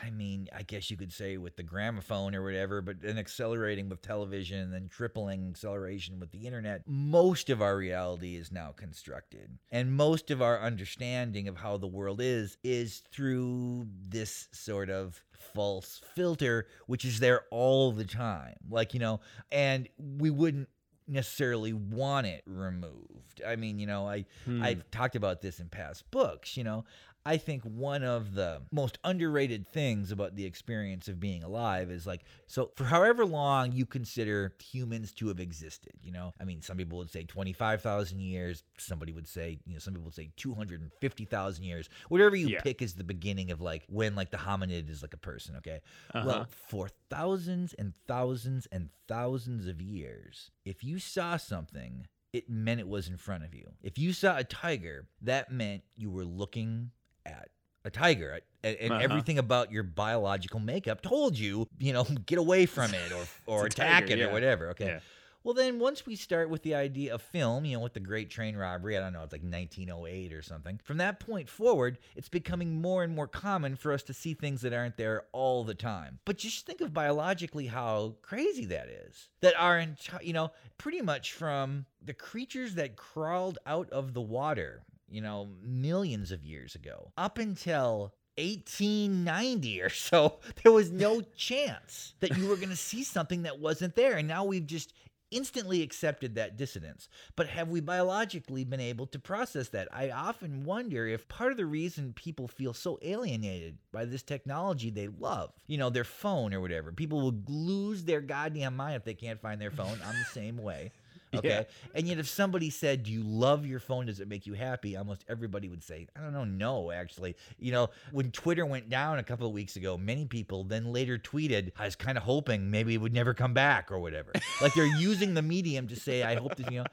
I 0.03 0.09
mean, 0.09 0.47
I 0.55 0.63
guess 0.63 0.89
you 0.91 0.97
could 0.97 1.11
say 1.13 1.37
with 1.37 1.55
the 1.55 1.63
gramophone 1.63 2.35
or 2.35 2.43
whatever, 2.43 2.81
but 2.81 3.01
then 3.01 3.17
accelerating 3.17 3.89
with 3.89 4.01
television 4.01 4.59
and 4.59 4.73
then 4.73 4.87
tripling 4.89 5.47
acceleration 5.49 6.19
with 6.19 6.31
the 6.31 6.45
internet. 6.45 6.83
Most 6.85 7.49
of 7.49 7.61
our 7.61 7.77
reality 7.77 8.35
is 8.35 8.51
now 8.51 8.71
constructed. 8.71 9.57
And 9.71 9.93
most 9.93 10.31
of 10.31 10.41
our 10.41 10.59
understanding 10.61 11.47
of 11.47 11.57
how 11.57 11.77
the 11.77 11.87
world 11.87 12.21
is 12.21 12.57
is 12.63 13.03
through 13.11 13.87
this 14.09 14.47
sort 14.51 14.89
of 14.89 15.21
false 15.53 16.01
filter, 16.15 16.67
which 16.87 17.05
is 17.05 17.19
there 17.19 17.41
all 17.51 17.91
the 17.91 18.05
time. 18.05 18.55
Like, 18.69 18.93
you 18.93 18.99
know, 18.99 19.21
and 19.51 19.87
we 19.97 20.29
wouldn't 20.29 20.69
necessarily 21.07 21.73
want 21.73 22.27
it 22.27 22.43
removed. 22.45 23.41
I 23.45 23.55
mean, 23.55 23.79
you 23.79 23.87
know, 23.87 24.07
I 24.07 24.25
Hmm. 24.45 24.61
I've 24.61 24.89
talked 24.91 25.15
about 25.15 25.41
this 25.41 25.59
in 25.59 25.69
past 25.69 26.09
books, 26.11 26.57
you 26.57 26.63
know. 26.63 26.85
I 27.27 27.35
think 27.35 27.63
one 27.63 28.03
of 28.03 28.35
the 28.35 28.61
most 28.71 28.99
underrated 29.03 29.67
things 29.67 30.13
about 30.13 30.37
the 30.37 30.45
experience 30.45 31.09
of 31.09 31.19
being 31.19 31.43
alive 31.43 31.91
is 31.91 32.07
like, 32.07 32.23
so 32.47 32.71
for 32.77 32.85
however 32.85 33.25
long 33.25 33.73
you 33.73 33.85
consider 33.85 34.53
humans 34.63 35.11
to 35.15 35.27
have 35.27 35.41
existed, 35.41 35.91
you 36.01 36.13
know, 36.13 36.33
I 36.39 36.45
mean, 36.45 36.61
some 36.61 36.77
people 36.77 36.97
would 36.99 37.11
say 37.11 37.23
25,000 37.25 38.21
years, 38.21 38.63
somebody 38.77 39.11
would 39.11 39.27
say, 39.27 39.59
you 39.65 39.73
know, 39.73 39.79
some 39.79 39.93
people 39.93 40.05
would 40.05 40.15
say 40.15 40.29
250,000 40.37 41.63
years, 41.65 41.89
whatever 42.07 42.37
you 42.37 42.47
Yeah. 42.47 42.61
pick 42.61 42.81
is 42.81 42.93
the 42.93 43.03
beginning 43.03 43.51
of 43.51 43.59
like 43.59 43.83
when 43.89 44.15
like 44.15 44.31
the 44.31 44.37
hominid 44.37 44.89
is 44.89 45.01
like 45.01 45.13
a 45.13 45.17
person, 45.17 45.57
okay? 45.57 45.81
Uh-huh. 46.13 46.25
Well, 46.25 46.47
for 46.49 46.87
thousands 47.09 47.73
and 47.73 47.93
thousands 48.07 48.67
and 48.71 48.89
thousands 49.09 49.67
of 49.67 49.81
years, 49.81 50.49
if 50.63 50.81
you 50.81 50.97
saw 50.97 51.35
something, 51.35 52.07
it 52.31 52.49
meant 52.49 52.79
it 52.79 52.87
was 52.87 53.09
in 53.09 53.17
front 53.17 53.43
of 53.43 53.53
you. 53.53 53.71
If 53.81 53.97
you 53.97 54.13
saw 54.13 54.37
a 54.37 54.45
tiger, 54.45 55.07
that 55.21 55.51
meant 55.51 55.83
you 55.97 56.09
were 56.09 56.25
looking 56.25 56.91
at 57.27 57.49
a 57.85 57.89
tiger. 57.89 58.39
And, 58.63 58.77
and 58.77 58.91
Uh-huh. 58.91 59.03
everything 59.03 59.37
about 59.37 59.71
your 59.71 59.83
biological 59.83 60.59
makeup 60.59 61.01
told 61.01 61.37
you, 61.37 61.67
you 61.79 61.93
know, 61.93 62.03
get 62.25 62.39
away 62.39 62.65
from 62.65 62.93
it 62.93 63.11
or, 63.11 63.25
or 63.45 63.65
attack 63.67 64.03
tiger, 64.03 64.13
it 64.13 64.19
yeah. 64.19 64.25
or 64.25 64.31
whatever. 64.31 64.69
Okay. 64.71 64.85
Yeah. 64.87 64.99
Well, 65.43 65.53
then 65.53 65.79
once 65.79 66.05
we 66.05 66.17
start 66.17 66.49
with 66.49 66.63
the 66.63 66.75
idea 66.75 67.13
of 67.15 67.21
film, 67.21 67.63
you 67.63 67.77
know, 67.77 67.81
with 67.83 67.93
the 67.93 68.01
Great 68.01 68.29
Train 68.29 68.57
Robbery, 68.57 68.97
I 68.97 68.99
don't 68.99 69.13
know, 69.13 69.23
it's 69.23 69.31
like 69.31 69.43
1908 69.43 70.33
or 70.33 70.41
something. 70.41 70.77
From 70.83 70.97
that 70.97 71.21
point 71.21 71.47
forward, 71.47 71.99
it's 72.17 72.27
becoming 72.27 72.81
more 72.81 73.01
and 73.03 73.15
more 73.15 73.27
common 73.27 73.77
for 73.77 73.93
us 73.93 74.03
to 74.03 74.13
see 74.13 74.33
things 74.33 74.59
that 74.61 74.73
aren't 74.73 74.97
there 74.97 75.23
all 75.31 75.63
the 75.63 75.75
time. 75.75 76.19
But 76.25 76.37
just 76.37 76.65
think 76.65 76.81
of 76.81 76.93
biologically 76.93 77.67
how 77.67 78.15
crazy 78.23 78.65
that 78.65 78.89
is. 78.89 79.29
That 79.39 79.53
our 79.57 79.77
entire, 79.79 80.21
you 80.21 80.33
know, 80.33 80.51
pretty 80.77 81.01
much 81.01 81.31
from 81.31 81.85
the 82.03 82.13
creatures 82.13 82.75
that 82.75 82.97
crawled 82.97 83.57
out 83.65 83.89
of 83.91 84.13
the 84.13 84.21
water, 84.21 84.83
you 85.09 85.21
know, 85.21 85.49
millions 85.61 86.31
of 86.31 86.43
years 86.43 86.75
ago, 86.75 87.11
up 87.17 87.37
until 87.37 88.13
1890 88.37 89.81
or 89.81 89.89
so. 89.89 90.39
There 90.63 90.71
was 90.71 90.91
no 90.91 91.21
chance 91.35 92.13
that 92.19 92.37
you 92.37 92.47
were 92.47 92.55
going 92.55 92.69
to 92.69 92.75
see 92.75 93.03
something 93.03 93.43
that 93.43 93.59
wasn't 93.59 93.95
there. 93.95 94.17
And 94.17 94.27
now 94.27 94.43
we've 94.43 94.65
just 94.65 94.93
instantly 95.31 95.81
accepted 95.81 96.35
that 96.35 96.57
dissonance. 96.57 97.09
But 97.35 97.47
have 97.47 97.69
we 97.69 97.81
biologically 97.81 98.63
been 98.63 98.79
able 98.79 99.07
to 99.07 99.19
process 99.19 99.69
that? 99.69 99.87
I 99.91 100.09
often 100.11 100.63
wonder 100.63 101.07
if 101.07 101.27
part 101.27 101.51
of 101.51 101.57
the 101.57 101.65
reason 101.65 102.13
people 102.13 102.47
feel 102.47 102.73
so 102.73 102.97
alienated 103.01 103.77
by 103.91 104.05
this 104.05 104.23
technology 104.23 104.89
they 104.89 105.07
love, 105.07 105.51
you 105.67 105.77
know, 105.77 105.89
their 105.89 106.03
phone 106.03 106.53
or 106.53 106.61
whatever, 106.61 106.91
people 106.91 107.21
will 107.21 107.43
lose 107.47 108.03
their 108.03 108.21
goddamn 108.21 108.75
mind 108.75 108.95
if 108.95 109.03
they 109.03 109.13
can't 109.13 109.41
find 109.41 109.59
their 109.59 109.71
phone. 109.71 109.99
I'm 110.05 110.17
the 110.17 110.25
same 110.31 110.57
way. 110.57 110.91
Okay. 111.35 111.49
Yeah. 111.49 111.63
And 111.93 112.07
yet, 112.07 112.19
if 112.19 112.27
somebody 112.27 112.69
said, 112.69 113.03
Do 113.03 113.11
you 113.11 113.23
love 113.23 113.65
your 113.65 113.79
phone? 113.79 114.05
Does 114.05 114.19
it 114.19 114.27
make 114.27 114.45
you 114.45 114.53
happy? 114.53 114.95
Almost 114.95 115.25
everybody 115.27 115.67
would 115.69 115.83
say, 115.83 116.07
I 116.15 116.21
don't 116.21 116.33
know. 116.33 116.45
No, 116.45 116.91
actually. 116.91 117.35
You 117.59 117.71
know, 117.71 117.89
when 118.11 118.31
Twitter 118.31 118.65
went 118.65 118.89
down 118.89 119.19
a 119.19 119.23
couple 119.23 119.47
of 119.47 119.53
weeks 119.53 119.75
ago, 119.75 119.97
many 119.97 120.25
people 120.25 120.63
then 120.63 120.91
later 120.93 121.17
tweeted, 121.17 121.71
I 121.77 121.85
was 121.85 121.95
kind 121.95 122.17
of 122.17 122.23
hoping 122.23 122.71
maybe 122.71 122.93
it 122.93 122.97
would 122.97 123.13
never 123.13 123.33
come 123.33 123.53
back 123.53 123.91
or 123.91 123.99
whatever. 123.99 124.31
like 124.61 124.73
they're 124.73 124.85
using 124.85 125.33
the 125.33 125.41
medium 125.41 125.87
to 125.89 125.95
say, 125.95 126.23
I 126.23 126.35
hope 126.35 126.55
that, 126.55 126.71
you 126.71 126.79
know. 126.79 126.85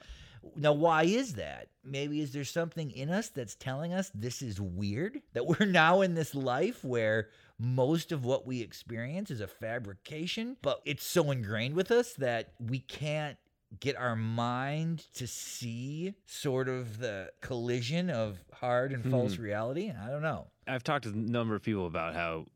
Now, 0.57 0.73
why 0.73 1.05
is 1.05 1.35
that? 1.35 1.69
Maybe 1.85 2.21
is 2.21 2.33
there 2.33 2.45
something 2.45 2.91
in 2.91 3.11
us 3.11 3.29
that's 3.29 3.55
telling 3.55 3.95
us 3.95 4.11
this 4.15 4.43
is 4.43 4.61
weird? 4.61 5.23
That 5.33 5.47
we're 5.47 5.67
now 5.67 6.03
in 6.03 6.15
this 6.15 6.35
life 6.35 6.85
where 6.85 7.29
most 7.59 8.13
of 8.13 8.25
what 8.25 8.47
we 8.47 8.61
experience 8.61 9.31
is 9.31 9.41
a 9.41 9.47
fabrication, 9.47 10.57
but 10.61 10.81
it's 10.85 11.05
so 11.05 11.31
ingrained 11.31 11.75
with 11.75 11.91
us 11.91 12.13
that 12.15 12.53
we 12.59 12.81
can't 12.81 13.39
get 13.81 13.97
our 13.97 14.17
mind 14.17 15.07
to 15.15 15.27
see 15.27 16.15
sort 16.27 16.69
of 16.69 16.99
the 16.99 17.31
collision 17.41 18.11
of 18.11 18.39
hard 18.53 18.93
and 18.93 19.09
false 19.11 19.37
hmm. 19.37 19.43
reality? 19.43 19.91
I 19.91 20.11
don't 20.11 20.23
know. 20.23 20.49
I've 20.67 20.85
talked 20.85 21.05
to 21.05 21.11
a 21.11 21.17
number 21.17 21.55
of 21.55 21.63
people 21.63 21.87
about 21.87 22.15
how 22.15 22.47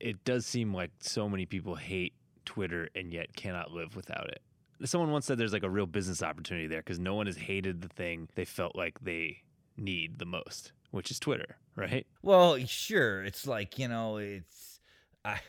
it 0.00 0.24
does 0.24 0.46
seem 0.46 0.74
like 0.74 0.90
so 1.00 1.28
many 1.28 1.46
people 1.46 1.74
hate 1.74 2.14
Twitter 2.44 2.88
and 2.94 3.12
yet 3.12 3.34
cannot 3.34 3.70
live 3.70 3.96
without 3.96 4.28
it. 4.28 4.42
Someone 4.84 5.10
once 5.10 5.26
said 5.26 5.38
there's 5.38 5.52
like 5.52 5.62
a 5.62 5.70
real 5.70 5.86
business 5.86 6.22
opportunity 6.22 6.66
there 6.66 6.80
because 6.80 6.98
no 6.98 7.14
one 7.14 7.26
has 7.26 7.36
hated 7.36 7.80
the 7.80 7.88
thing 7.88 8.28
they 8.34 8.44
felt 8.44 8.76
like 8.76 9.00
they 9.00 9.38
need 9.76 10.18
the 10.18 10.26
most, 10.26 10.72
which 10.90 11.10
is 11.10 11.18
Twitter, 11.18 11.56
right? 11.76 12.06
Well, 12.22 12.58
sure. 12.66 13.24
It's 13.24 13.46
like, 13.46 13.78
you 13.78 13.88
know, 13.88 14.18
it's. 14.18 14.80
I, 15.24 15.40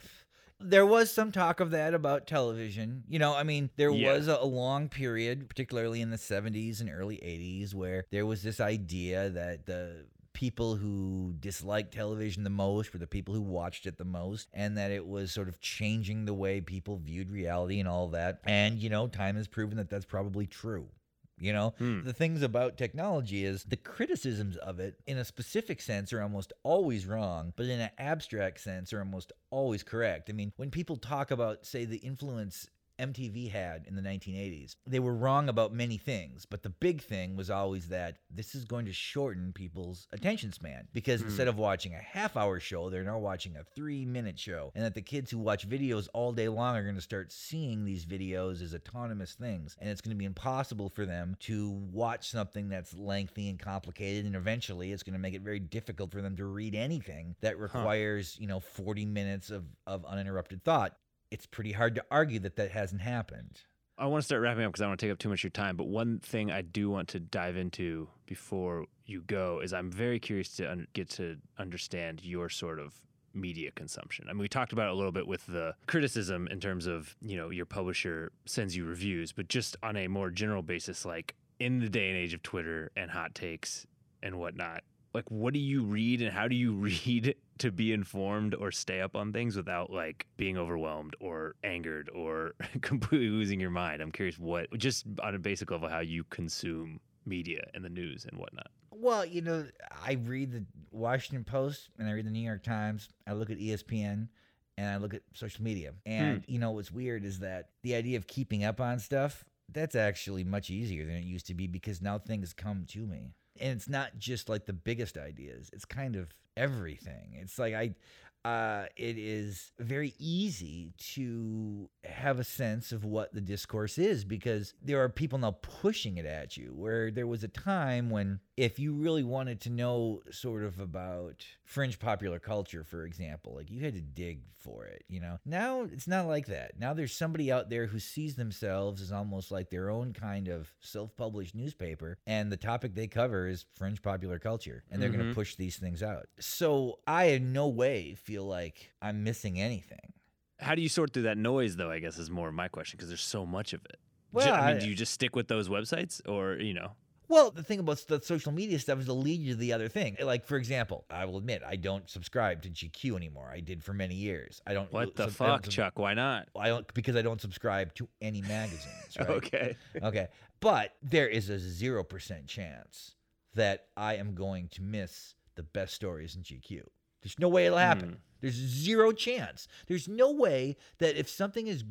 there 0.65 0.85
was 0.85 1.11
some 1.11 1.31
talk 1.31 1.59
of 1.59 1.71
that 1.71 1.93
about 1.93 2.27
television. 2.27 3.03
You 3.07 3.19
know, 3.19 3.33
I 3.35 3.43
mean, 3.43 3.69
there 3.77 3.89
Yeah. 3.91 4.13
was 4.13 4.27
a, 4.27 4.37
a 4.41 4.45
long 4.45 4.89
period, 4.89 5.47
particularly 5.47 6.01
in 6.01 6.09
the 6.09 6.17
70s 6.17 6.81
and 6.81 6.89
early 6.89 7.17
80s, 7.17 7.73
where 7.73 8.05
there 8.11 8.25
was 8.25 8.43
this 8.43 8.59
idea 8.59 9.29
that 9.29 9.65
the 9.65 10.05
people 10.33 10.75
who 10.75 11.33
disliked 11.39 11.93
television 11.93 12.43
the 12.43 12.49
most 12.49 12.91
were 12.91 12.99
the 12.99 13.07
people 13.07 13.33
who 13.33 13.41
watched 13.41 13.85
it 13.85 13.97
the 13.97 14.03
most, 14.03 14.49
and 14.53 14.77
that 14.77 14.91
it 14.91 15.07
was 15.07 15.31
sort 15.31 15.47
of 15.47 15.59
changing 15.61 16.25
the 16.25 16.33
way 16.33 16.59
people 16.59 16.97
viewed 16.97 17.31
reality 17.31 17.79
and 17.79 17.87
all 17.87 18.09
that. 18.09 18.41
And, 18.43 18.77
you 18.77 18.89
know, 18.89 19.07
time 19.07 19.37
has 19.37 19.47
proven 19.47 19.77
that 19.77 19.89
that's 19.89 20.03
probably 20.05 20.45
true. 20.45 20.89
You 21.37 21.51
know, 21.51 21.73
Hmm. 21.77 22.03
the 22.03 22.13
things 22.13 22.41
about 22.41 22.77
technology 22.77 23.43
is 23.43 23.65
the 23.65 23.75
criticisms 23.75 24.55
of 24.55 24.79
it 24.79 25.01
in 25.05 25.17
a 25.17 25.25
specific 25.25 25.81
sense 25.81 26.13
are 26.13 26.21
almost 26.21 26.53
always 26.63 27.05
wrong, 27.05 27.51
but 27.57 27.65
in 27.65 27.81
an 27.81 27.89
abstract 27.97 28.61
sense 28.61 28.93
are 28.93 28.99
almost 28.99 29.33
always 29.49 29.83
correct. 29.83 30.29
I 30.29 30.33
mean, 30.33 30.53
when 30.55 30.71
people 30.71 30.95
talk 30.95 31.31
about, 31.31 31.65
say, 31.65 31.83
the 31.83 31.97
influence 31.97 32.69
MTV 32.99 33.51
had 33.51 33.85
in 33.87 33.95
the 33.95 34.01
1980s, 34.01 34.75
they 34.87 34.99
were 34.99 35.13
wrong 35.15 35.49
about 35.49 35.73
many 35.73 35.97
things, 35.97 36.45
but 36.45 36.63
the 36.63 36.69
big 36.69 37.01
thing 37.01 37.35
was 37.35 37.49
always 37.49 37.89
that 37.89 38.17
this 38.29 38.55
is 38.55 38.63
going 38.65 38.85
to 38.85 38.93
shorten 38.93 39.51
people's 39.53 40.07
attention 40.13 40.51
span 40.51 40.87
because 40.93 41.21
Hmm. 41.21 41.27
instead 41.27 41.47
of 41.47 41.57
watching 41.57 41.93
a 41.93 41.99
half 41.99 42.37
hour 42.37 42.59
show, 42.59 42.89
they're 42.89 43.03
now 43.03 43.19
watching 43.19 43.55
a 43.57 43.63
three 43.63 44.05
minute 44.05 44.39
show. 44.39 44.71
And 44.75 44.83
that 44.85 44.93
the 44.93 45.01
kids 45.01 45.31
who 45.31 45.39
watch 45.39 45.67
videos 45.67 46.07
all 46.13 46.31
day 46.31 46.47
long 46.47 46.75
are 46.75 46.83
going 46.83 46.95
to 46.95 47.01
start 47.01 47.31
seeing 47.31 47.83
these 47.85 48.05
videos 48.05 48.61
as 48.61 48.73
autonomous 48.73 49.33
things. 49.33 49.75
And 49.79 49.89
it's 49.89 50.01
going 50.01 50.15
to 50.15 50.17
be 50.17 50.25
impossible 50.25 50.89
for 50.89 51.05
them 51.05 51.35
to 51.41 51.69
watch 51.91 52.29
something 52.29 52.69
that's 52.69 52.93
lengthy 52.93 53.49
and 53.49 53.59
complicated. 53.59 54.25
And 54.25 54.35
eventually 54.35 54.91
it's 54.91 55.03
going 55.03 55.13
to 55.13 55.19
make 55.19 55.33
it 55.33 55.41
very 55.41 55.59
difficult 55.59 56.11
for 56.11 56.21
them 56.21 56.35
to 56.37 56.45
read 56.45 56.75
anything 56.75 57.35
that 57.41 57.59
requires, 57.59 58.37
you 58.39 58.47
know, 58.47 58.59
40 58.59 59.05
minutes 59.05 59.49
of, 59.49 59.65
of 59.85 60.05
uninterrupted 60.05 60.63
thought. 60.63 60.95
It's 61.35 61.45
pretty 61.45 61.73
hard 61.73 61.95
to 61.95 62.05
argue 62.09 62.39
that 62.39 62.55
that 62.55 62.71
hasn't 62.71 63.01
happened. 63.01 63.59
I 63.97 64.05
want 64.05 64.21
to 64.21 64.25
start 64.25 64.41
wrapping 64.41 64.63
up 64.63 64.71
because 64.71 64.81
I 64.81 64.85
don't 64.85 64.91
want 64.91 65.01
to 65.01 65.05
take 65.05 65.11
up 65.11 65.19
too 65.19 65.27
much 65.27 65.41
of 65.41 65.43
your 65.43 65.49
time. 65.49 65.75
But 65.75 65.87
one 65.89 66.19
thing 66.19 66.49
I 66.49 66.61
do 66.61 66.89
want 66.89 67.09
to 67.09 67.19
dive 67.19 67.57
into 67.57 68.07
before 68.25 68.85
you 69.05 69.21
go 69.21 69.59
is 69.59 69.73
I'm 69.73 69.91
very 69.91 70.17
curious 70.17 70.55
to 70.55 70.71
un- 70.71 70.87
get 70.93 71.09
to 71.09 71.35
understand 71.57 72.23
your 72.23 72.47
sort 72.47 72.79
of 72.79 72.93
media 73.33 73.71
consumption. 73.71 74.27
I 74.29 74.31
mean, 74.31 74.39
we 74.39 74.47
talked 74.47 74.71
about 74.71 74.87
it 74.87 74.93
a 74.93 74.95
little 74.95 75.11
bit 75.11 75.27
with 75.27 75.45
the 75.45 75.75
criticism 75.87 76.47
in 76.47 76.61
terms 76.61 76.87
of, 76.87 77.17
you 77.19 77.35
know, 77.35 77.49
your 77.49 77.65
publisher 77.65 78.31
sends 78.45 78.73
you 78.73 78.85
reviews, 78.85 79.33
but 79.33 79.49
just 79.49 79.75
on 79.83 79.97
a 79.97 80.07
more 80.07 80.29
general 80.29 80.61
basis, 80.61 81.03
like 81.03 81.35
in 81.59 81.79
the 81.79 81.89
day 81.89 82.07
and 82.07 82.17
age 82.17 82.33
of 82.33 82.43
Twitter 82.43 82.91
and 82.95 83.11
hot 83.11 83.35
takes 83.35 83.85
and 84.23 84.39
whatnot, 84.39 84.85
like 85.13 85.29
what 85.29 85.53
do 85.53 85.59
you 85.59 85.83
read 85.83 86.21
and 86.21 86.31
how 86.31 86.47
do 86.47 86.55
you 86.55 86.71
read 87.05 87.35
to 87.57 87.71
be 87.71 87.93
informed 87.93 88.53
or 88.55 88.71
stay 88.71 89.01
up 89.01 89.15
on 89.15 89.31
things 89.31 89.55
without 89.55 89.91
like 89.91 90.25
being 90.37 90.57
overwhelmed 90.57 91.15
or 91.19 91.55
angered 91.63 92.09
or 92.13 92.53
completely 92.81 93.29
losing 93.29 93.59
your 93.59 93.69
mind 93.69 94.01
i'm 94.01 94.11
curious 94.11 94.37
what 94.37 94.67
just 94.77 95.05
on 95.23 95.35
a 95.35 95.39
basic 95.39 95.71
level 95.71 95.87
how 95.87 95.99
you 95.99 96.23
consume 96.25 96.99
media 97.25 97.65
and 97.73 97.83
the 97.83 97.89
news 97.89 98.25
and 98.29 98.37
whatnot 98.39 98.67
Well, 98.97 99.25
you 99.25 99.41
know, 99.41 99.65
I 100.05 100.13
read 100.13 100.51
the 100.51 100.65
Washington 100.91 101.43
Post 101.43 101.89
and 101.99 102.07
I 102.07 102.13
read 102.13 102.25
the 102.25 102.31
New 102.31 102.39
York 102.39 102.63
Times. 102.63 103.09
I 103.27 103.33
look 103.33 103.49
at 103.49 103.57
ESPN 103.57 104.29
and 104.77 104.89
I 104.89 104.97
look 104.97 105.13
at 105.13 105.21
social 105.33 105.63
media. 105.63 105.93
And, 106.05 106.37
hmm. 106.37 106.51
you 106.51 106.59
know, 106.59 106.71
what's 106.71 106.91
weird 106.91 107.25
is 107.25 107.39
that 107.39 107.69
the 107.83 107.95
idea 107.95 108.17
of 108.17 108.27
keeping 108.27 108.63
up 108.63 108.79
on 108.79 108.99
stuff, 108.99 109.43
that's 109.71 109.95
actually 109.95 110.43
much 110.43 110.69
easier 110.69 111.05
than 111.05 111.15
it 111.15 111.23
used 111.23 111.47
to 111.47 111.53
be 111.53 111.67
because 111.67 112.01
now 112.01 112.17
things 112.17 112.53
come 112.53 112.85
to 112.89 112.99
me. 112.99 113.33
And 113.59 113.71
it's 113.71 113.89
not 113.89 114.17
just 114.17 114.49
like 114.49 114.65
the 114.65 114.73
biggest 114.73 115.17
ideas, 115.17 115.69
it's 115.73 115.85
kind 115.85 116.15
of 116.15 116.33
everything. 116.57 117.37
It's 117.41 117.59
like 117.59 117.73
I. 117.73 117.95
Uh, 118.43 118.85
it 118.95 119.17
is 119.17 119.71
very 119.79 120.13
easy 120.19 120.93
to 120.99 121.89
have 122.03 122.37
a 122.37 122.43
sense 122.43 122.91
of 122.91 123.03
what 123.03 123.33
the 123.33 123.41
discourse 123.41 123.97
is 123.97 124.23
because 124.23 124.75
there 124.83 125.01
are 125.01 125.09
people 125.09 125.39
now 125.39 125.57
pushing 125.63 126.17
it 126.17 126.27
at 126.27 126.55
you. 126.55 126.71
Where 126.75 127.09
there 127.09 127.25
was 127.25 127.43
a 127.43 127.47
time 127.47 128.11
when, 128.11 128.39
if 128.57 128.79
you 128.79 128.93
really 128.93 129.23
wanted 129.23 129.59
to 129.61 129.69
know 129.69 130.21
sort 130.31 130.63
of 130.63 130.79
about 130.79 131.45
fringe 131.65 131.99
popular 131.99 132.39
culture, 132.39 132.83
for 132.85 133.05
example, 133.05 133.53
like 133.55 133.69
you 133.69 133.81
had 133.83 133.93
to 133.95 134.01
dig 134.01 134.43
for 134.57 134.85
it, 134.85 135.03
you 135.09 135.19
know? 135.19 135.39
Now 135.45 135.81
it's 135.81 136.07
not 136.07 136.25
like 136.27 136.45
that. 136.47 136.79
Now 136.79 136.93
there's 136.93 137.13
somebody 137.13 137.51
out 137.51 137.69
there 137.69 137.85
who 137.87 137.99
sees 137.99 138.35
themselves 138.35 139.01
as 139.01 139.11
almost 139.11 139.51
like 139.51 139.69
their 139.69 139.89
own 139.89 140.13
kind 140.13 140.47
of 140.47 140.71
self 140.79 141.15
published 141.17 141.53
newspaper, 141.53 142.17
and 142.25 142.49
the 142.51 142.57
topic 142.57 142.95
they 142.95 143.07
cover 143.07 143.47
is 143.47 143.65
fringe 143.75 144.01
popular 144.01 144.39
culture, 144.39 144.83
and 144.89 145.01
they're 145.01 145.09
going 145.09 145.25
Mhm. 145.25 145.29
to 145.31 145.35
push 145.35 145.55
these 145.55 145.77
things 145.77 146.01
out. 146.01 146.27
So 146.39 146.99
I 147.05 147.25
in 147.25 147.51
no 147.51 147.67
way 147.67 148.15
feel 148.15 148.45
like 148.45 148.91
I'm 149.01 149.23
missing 149.23 149.59
anything. 149.59 150.13
how 150.59 150.73
do 150.75 150.81
you 150.81 150.87
sort 150.87 151.11
through 151.11 151.23
that 151.23 151.37
noise 151.37 151.75
though 151.75 151.91
i 151.91 151.99
guess 151.99 152.17
is 152.17 152.29
more 152.29 152.49
my 152.49 152.69
question 152.69 152.95
because 152.95 153.09
there's 153.09 153.21
so 153.21 153.45
much 153.45 153.73
of 153.73 153.81
it 153.85 153.99
Well, 154.31 154.53
i 154.53 154.67
mean 154.67 154.77
do 154.79 154.87
you 154.87 154.95
just 154.95 155.11
stick 155.11 155.35
with 155.35 155.49
those 155.49 155.67
websites 155.67 156.21
or 156.25 156.53
you 156.55 156.73
know 156.73 156.93
Well, 157.35 157.51
the 157.51 157.63
thing 157.63 157.79
about 157.79 157.97
the 158.07 158.21
social 158.21 158.53
media 158.53 158.79
stuff 158.79 158.97
is 158.97 159.07
to 159.07 159.13
lead 159.13 159.41
you 159.41 159.51
to 159.55 159.59
the 159.59 159.73
other 159.73 159.89
thing. 159.89 160.15
Like, 160.23 160.45
for 160.45 160.55
example, 160.55 161.03
I 161.09 161.25
will 161.25 161.37
admit 161.37 161.63
I 161.67 161.75
don't 161.75 162.09
subscribe 162.09 162.61
to 162.61 162.69
GQ 162.69 163.17
anymore. 163.17 163.51
I 163.53 163.59
did 163.59 163.83
for 163.83 163.91
many 163.91 164.15
years. 164.15 164.61
I 164.65 164.73
don't. 164.73 164.89
what 164.93 165.17
the 165.17 165.25
sub- 165.25 165.33
fuck 165.33 165.65
sub- 165.65 165.73
chuck 165.73 165.99
why 165.99 166.13
not 166.13 166.47
I 166.57 166.69
don't 166.69 166.93
because 166.93 167.17
I 167.17 167.21
don't 167.21 167.41
subscribe 167.41 167.93
to 167.95 168.07
any 168.21 168.41
magazines. 168.41 168.87
Right? 169.19 169.29
okay 169.29 169.75
okay. 170.01 170.27
But 170.61 170.93
there 171.03 171.27
is 171.27 171.49
a 171.49 171.59
zero 171.59 172.05
percent 172.05 172.47
chance 172.47 173.15
that 173.53 173.87
I 173.97 174.15
am 174.15 174.33
going 174.33 174.69
to 174.69 174.81
miss 174.81 175.35
the 175.55 175.63
best 175.63 175.93
stories 175.93 176.37
in 176.37 176.41
GQ. 176.41 176.83
There's 177.21 177.37
no 177.37 177.49
way 177.49 177.65
it'll 177.65 177.77
happen. 177.79 178.09
Hmm. 178.09 178.15
There's 178.41 178.55
zero 178.55 179.11
chance. 179.11 179.67
There's 179.87 180.07
no 180.07 180.31
way 180.31 180.77
that 180.99 181.17
if 181.17 181.29
something 181.29 181.67
is 181.67 181.83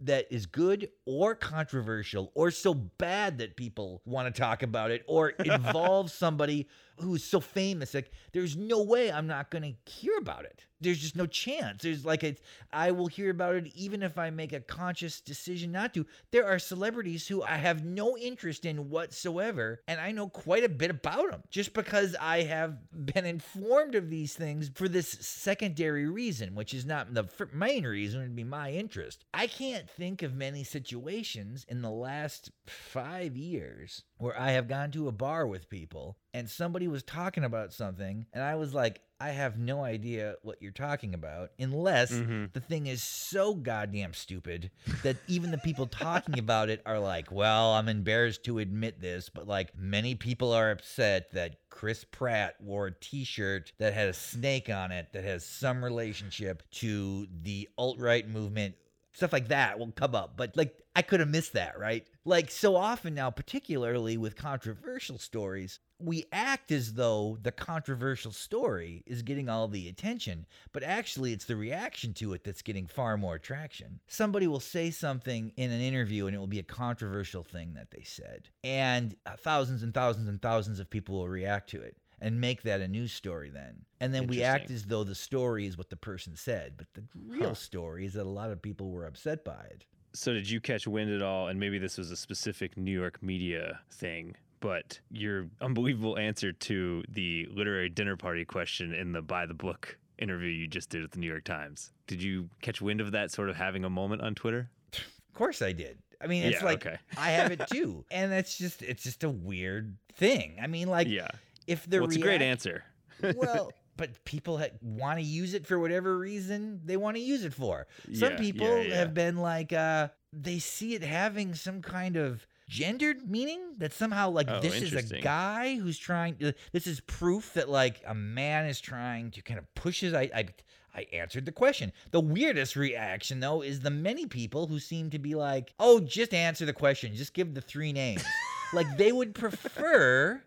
that 0.00 0.26
is 0.30 0.46
good 0.46 0.88
or 1.06 1.34
controversial 1.34 2.32
or 2.34 2.50
so 2.50 2.74
bad 2.74 3.38
that 3.38 3.56
people 3.56 4.02
want 4.04 4.32
to 4.32 4.40
talk 4.40 4.62
about 4.62 4.90
it 4.90 5.04
or 5.06 5.30
involves 5.30 6.12
somebody 6.12 6.68
who's 6.98 7.24
so 7.24 7.40
famous, 7.40 7.94
like 7.94 8.10
there's 8.32 8.56
no 8.56 8.82
way 8.82 9.10
I'm 9.10 9.26
not 9.26 9.50
going 9.50 9.62
to 9.62 9.90
hear 9.90 10.16
about 10.18 10.44
it. 10.44 10.64
There's 10.80 10.98
just 10.98 11.14
no 11.16 11.26
chance. 11.26 11.82
There's 11.82 12.04
like 12.04 12.24
it's 12.24 12.42
I 12.72 12.90
will 12.90 13.06
hear 13.06 13.30
about 13.30 13.54
it 13.54 13.72
even 13.74 14.02
if 14.02 14.18
I 14.18 14.30
make 14.30 14.52
a 14.52 14.60
conscious 14.60 15.20
decision 15.20 15.70
not 15.70 15.94
to. 15.94 16.06
There 16.32 16.46
are 16.46 16.58
celebrities 16.58 17.28
who 17.28 17.42
I 17.42 17.56
have 17.56 17.84
no 17.84 18.18
interest 18.18 18.64
in 18.64 18.90
whatsoever, 18.90 19.80
and 19.86 20.00
I 20.00 20.10
know 20.10 20.28
quite 20.28 20.64
a 20.64 20.68
bit 20.68 20.90
about 20.90 21.30
them 21.30 21.42
just 21.50 21.72
because 21.72 22.16
I 22.20 22.42
have 22.42 22.78
been 22.92 23.26
informed 23.26 23.94
of 23.94 24.10
these 24.10 24.34
things 24.34 24.70
for 24.74 24.88
this 24.88 25.08
secondary 25.08 25.91
reason, 25.92 26.54
which 26.54 26.74
is 26.74 26.84
not 26.84 27.14
the 27.14 27.28
main 27.52 27.84
reason, 27.84 28.20
would 28.20 28.36
be 28.36 28.44
my 28.44 28.70
interest. 28.72 29.24
I 29.32 29.46
can't 29.46 29.88
think 29.88 30.22
of 30.22 30.34
many 30.34 30.64
situations 30.64 31.64
in 31.68 31.82
the 31.82 31.90
last 31.90 32.50
five 32.66 33.36
years 33.36 34.04
where 34.18 34.38
I 34.38 34.52
have 34.52 34.68
gone 34.68 34.90
to 34.92 35.08
a 35.08 35.12
bar 35.12 35.46
with 35.46 35.68
people 35.68 36.16
and 36.34 36.48
somebody 36.48 36.88
was 36.88 37.02
talking 37.02 37.44
about 37.44 37.72
something, 37.72 38.26
and 38.32 38.42
I 38.42 38.54
was 38.54 38.74
like, 38.74 39.02
I 39.22 39.30
have 39.30 39.56
no 39.56 39.84
idea 39.84 40.34
what 40.42 40.60
you're 40.60 40.72
talking 40.72 41.14
about 41.14 41.52
unless 41.56 42.10
Mhm. 42.10 42.52
the 42.52 42.58
thing 42.60 42.88
is 42.88 43.04
so 43.04 43.54
goddamn 43.54 44.14
stupid 44.14 44.72
that 45.04 45.16
even 45.28 45.52
the 45.52 45.58
people 45.58 45.86
talking 45.86 46.40
about 46.40 46.68
it 46.68 46.82
are 46.84 46.98
like, 46.98 47.30
well, 47.30 47.72
I'm 47.74 47.88
embarrassed 47.88 48.42
to 48.46 48.58
admit 48.58 49.00
this, 49.00 49.28
but 49.28 49.46
like 49.46 49.76
many 49.76 50.16
people 50.16 50.52
are 50.52 50.72
upset 50.72 51.30
that 51.34 51.68
Chris 51.70 52.02
Pratt 52.02 52.60
wore 52.60 52.88
a 52.88 52.92
t 52.92 53.22
shirt 53.22 53.72
that 53.78 53.92
had 53.94 54.08
a 54.08 54.12
snake 54.12 54.68
on 54.68 54.90
it 54.90 55.12
that 55.12 55.22
has 55.22 55.46
some 55.46 55.84
relationship 55.84 56.64
to 56.72 57.28
the 57.42 57.68
alt 57.78 58.00
right 58.00 58.26
movement. 58.28 58.74
Stuff 59.14 59.32
like 59.32 59.48
that 59.48 59.78
will 59.78 59.92
come 59.92 60.14
up, 60.14 60.36
but 60.36 60.56
like 60.56 60.82
I 60.96 61.02
could 61.02 61.20
have 61.20 61.28
missed 61.28 61.52
that, 61.52 61.78
right? 61.78 62.06
Like 62.24 62.50
so 62.50 62.76
often 62.76 63.14
now, 63.14 63.30
particularly 63.30 64.16
with 64.16 64.36
controversial 64.36 65.18
stories, 65.18 65.80
we 65.98 66.24
act 66.32 66.72
as 66.72 66.94
though 66.94 67.38
the 67.42 67.52
controversial 67.52 68.32
story 68.32 69.02
is 69.06 69.22
getting 69.22 69.48
all 69.48 69.68
the 69.68 69.88
attention, 69.88 70.46
but 70.72 70.82
actually 70.82 71.32
it's 71.32 71.44
the 71.44 71.56
reaction 71.56 72.12
to 72.14 72.32
it 72.32 72.42
that's 72.42 72.62
getting 72.62 72.86
far 72.86 73.16
more 73.16 73.38
traction. 73.38 74.00
Somebody 74.08 74.46
will 74.46 74.60
say 74.60 74.90
something 74.90 75.52
in 75.56 75.70
an 75.70 75.80
interview 75.80 76.26
and 76.26 76.34
it 76.34 76.38
will 76.38 76.46
be 76.46 76.58
a 76.58 76.64
controversial 76.64 77.44
thing 77.44 77.74
that 77.74 77.90
they 77.90 78.02
said, 78.02 78.48
and 78.64 79.14
uh, 79.26 79.36
thousands 79.38 79.82
and 79.82 79.94
thousands 79.94 80.28
and 80.28 80.40
thousands 80.40 80.80
of 80.80 80.90
people 80.90 81.16
will 81.16 81.28
react 81.28 81.70
to 81.70 81.80
it 81.80 81.96
and 82.22 82.40
make 82.40 82.62
that 82.62 82.80
a 82.80 82.88
news 82.88 83.12
story 83.12 83.50
then. 83.50 83.84
And 84.00 84.14
then 84.14 84.26
we 84.26 84.42
act 84.42 84.70
as 84.70 84.84
though 84.84 85.04
the 85.04 85.14
story 85.14 85.66
is 85.66 85.76
what 85.76 85.90
the 85.90 85.96
person 85.96 86.36
said, 86.36 86.74
but 86.76 86.86
the 86.94 87.02
real 87.26 87.48
Huh. 87.50 87.54
story 87.54 88.06
is 88.06 88.14
that 88.14 88.22
a 88.22 88.28
lot 88.28 88.50
of 88.50 88.62
people 88.62 88.90
were 88.90 89.04
upset 89.04 89.44
by 89.44 89.66
it. 89.70 89.84
So 90.14 90.32
did 90.32 90.48
you 90.48 90.60
catch 90.60 90.86
wind 90.86 91.10
at 91.12 91.22
all? 91.22 91.48
And 91.48 91.58
maybe 91.58 91.78
this 91.78 91.98
was 91.98 92.10
a 92.10 92.16
specific 92.16 92.76
New 92.76 92.92
York 92.92 93.22
media 93.22 93.80
thing, 93.90 94.36
but 94.60 95.00
your 95.10 95.48
unbelievable 95.60 96.18
answer 96.18 96.52
to 96.52 97.02
the 97.08 97.48
literary 97.50 97.88
dinner 97.88 98.16
party 98.16 98.44
question 98.44 98.92
in 98.94 99.12
the 99.12 99.22
By 99.22 99.46
the 99.46 99.54
Book 99.54 99.98
interview 100.18 100.48
you 100.50 100.68
just 100.68 100.90
did 100.90 101.02
at 101.02 101.10
the 101.12 101.18
New 101.18 101.26
York 101.26 101.44
Times. 101.44 101.92
Did 102.06 102.22
you 102.22 102.48
catch 102.60 102.80
wind 102.80 103.00
of 103.00 103.12
that 103.12 103.30
sort 103.30 103.48
of 103.48 103.56
having 103.56 103.84
a 103.84 103.90
moment 103.90 104.22
on 104.22 104.34
Twitter? 104.34 104.70
Of 104.92 105.34
course 105.34 105.62
I 105.62 105.72
did. 105.72 105.98
I 106.20 106.26
mean, 106.28 106.44
it's 106.44 106.60
Yeah, 106.60 106.64
like 106.66 106.86
okay. 106.86 106.98
I 107.16 107.30
have 107.30 107.50
it 107.50 107.66
too, 107.68 108.04
and 108.10 108.30
that's 108.30 108.56
just 108.56 108.82
it's 108.82 109.02
just 109.02 109.24
a 109.24 109.30
weird 109.30 109.96
thing. 110.14 110.58
I 110.62 110.66
mean, 110.68 110.88
like 110.88 111.08
yeah. 111.08 111.26
If 111.66 111.88
the 111.88 111.98
Well, 111.98 112.06
it's 112.06 112.16
a 112.16 112.20
great 112.20 112.42
answer. 112.42 112.84
well, 113.36 113.72
but 113.96 114.24
people 114.24 114.58
ha- 114.58 114.70
want 114.80 115.18
to 115.18 115.24
use 115.24 115.54
it 115.54 115.66
for 115.66 115.78
whatever 115.78 116.18
reason 116.18 116.80
they 116.84 116.96
want 116.96 117.16
to 117.16 117.22
use 117.22 117.44
it 117.44 117.52
for. 117.52 117.86
Some 118.12 118.32
Yeah, 118.32 118.38
people 118.38 118.66
yeah, 118.66 118.82
yeah. 118.82 118.94
have 118.96 119.14
been 119.14 119.36
like, 119.36 119.72
uh, 119.72 120.08
they 120.32 120.58
see 120.58 120.94
it 120.94 121.02
having 121.02 121.54
some 121.54 121.82
kind 121.82 122.16
of 122.16 122.46
gendered 122.68 123.28
meaning 123.28 123.60
that 123.78 123.92
somehow 123.92 124.30
like 124.30 124.46
Oh, 124.48 124.60
this 124.60 124.80
is 124.80 124.94
a 124.94 125.20
guy 125.20 125.76
who's 125.76 125.98
trying 125.98 126.36
to 126.36 126.54
this 126.72 126.86
is 126.86 127.00
proof 127.00 127.52
that 127.54 127.68
like 127.68 128.02
a 128.06 128.14
man 128.14 128.64
is 128.64 128.80
trying 128.80 129.30
to 129.32 129.42
kind 129.42 129.58
of 129.58 129.74
push 129.74 130.00
his 130.00 130.14
I, 130.14 130.30
I 130.34 130.46
I 130.94 131.06
answered 131.12 131.44
the 131.44 131.52
question. 131.52 131.92
The 132.10 132.20
weirdest 132.20 132.76
reaction 132.76 133.40
though 133.40 133.62
is 133.62 133.80
the 133.80 133.90
many 133.90 134.26
people 134.26 134.66
who 134.66 134.78
seem 134.78 135.10
to 135.10 135.18
be 135.18 135.34
like, 135.34 135.72
"Oh, 135.78 136.00
just 136.00 136.34
answer 136.34 136.66
the 136.66 136.72
question. 136.74 137.14
Just 137.14 137.32
give 137.34 137.54
the 137.54 137.60
three 137.62 137.92
names." 137.92 138.22
like 138.74 138.96
they 138.98 139.10
would 139.12 139.34
prefer 139.34 140.42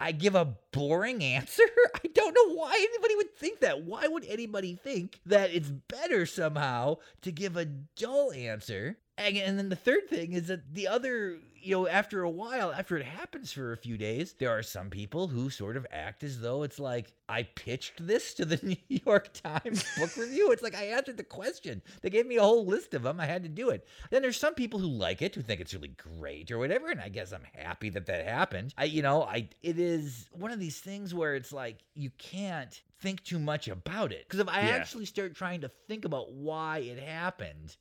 I 0.00 0.12
give 0.12 0.34
a 0.34 0.56
boring 0.72 1.22
answer? 1.22 1.62
I 1.94 2.08
don't 2.14 2.34
know 2.34 2.54
why 2.54 2.74
anybody 2.74 3.16
would 3.16 3.36
think 3.36 3.60
that. 3.60 3.84
Why 3.84 4.08
would 4.08 4.24
anybody 4.24 4.74
think 4.74 5.20
that 5.26 5.50
it's 5.54 5.70
better 5.70 6.24
somehow 6.24 6.96
to 7.20 7.30
give 7.30 7.58
a 7.58 7.66
dull 7.66 8.32
answer? 8.32 8.96
And, 9.18 9.36
and 9.36 9.58
then 9.58 9.68
the 9.68 9.76
third 9.76 10.08
thing 10.08 10.32
is 10.32 10.46
that 10.46 10.72
the 10.72 10.88
other, 10.88 11.38
you 11.62 11.76
know, 11.76 11.88
after 11.88 12.22
a 12.22 12.30
while, 12.30 12.72
after 12.72 12.96
it 12.96 13.04
happens 13.04 13.52
for 13.52 13.72
a 13.72 13.76
few 13.76 13.96
days, 13.98 14.34
there 14.38 14.50
are 14.50 14.62
some 14.62 14.90
people 14.90 15.28
who 15.28 15.50
sort 15.50 15.76
of 15.76 15.86
act 15.90 16.22
as 16.24 16.40
though 16.40 16.62
it's 16.62 16.78
like, 16.78 17.12
I 17.28 17.44
pitched 17.44 18.06
this 18.06 18.34
to 18.34 18.44
the 18.44 18.58
New 18.62 19.00
York 19.04 19.32
Times 19.32 19.84
book 19.98 20.16
review. 20.16 20.50
It's 20.52 20.62
like 20.62 20.74
I 20.74 20.84
answered 20.86 21.16
the 21.16 21.24
question. 21.24 21.82
They 22.02 22.10
gave 22.10 22.26
me 22.26 22.36
a 22.36 22.42
whole 22.42 22.66
list 22.66 22.94
of 22.94 23.02
them. 23.02 23.20
I 23.20 23.26
had 23.26 23.42
to 23.42 23.48
do 23.48 23.70
it. 23.70 23.86
Then 24.10 24.22
there's 24.22 24.36
some 24.38 24.54
people 24.54 24.80
who 24.80 24.88
like 24.88 25.22
it, 25.22 25.34
who 25.34 25.42
think 25.42 25.60
it's 25.60 25.74
really 25.74 25.94
great 26.18 26.50
or 26.50 26.58
whatever, 26.58 26.88
and 26.90 27.00
I 27.00 27.08
guess 27.08 27.32
I'm 27.32 27.44
happy 27.54 27.90
that 27.90 28.06
that 28.06 28.26
happened. 28.26 28.74
I, 28.76 28.84
you 28.84 29.02
know, 29.02 29.22
I 29.22 29.48
it 29.62 29.78
is 29.78 30.28
one 30.32 30.50
of 30.50 30.60
these 30.60 30.80
things 30.80 31.14
where 31.14 31.34
it's 31.34 31.52
like 31.52 31.78
you 31.94 32.10
can't 32.18 32.80
think 33.00 33.22
too 33.24 33.38
much 33.38 33.68
about 33.68 34.12
it 34.12 34.24
because 34.26 34.40
if 34.40 34.48
I 34.48 34.66
Yeah. 34.68 34.74
actually 34.76 35.06
start 35.06 35.34
trying 35.34 35.62
to 35.62 35.70
think 35.88 36.04
about 36.04 36.32
why 36.32 36.78
it 36.78 36.98
happened. 36.98 37.76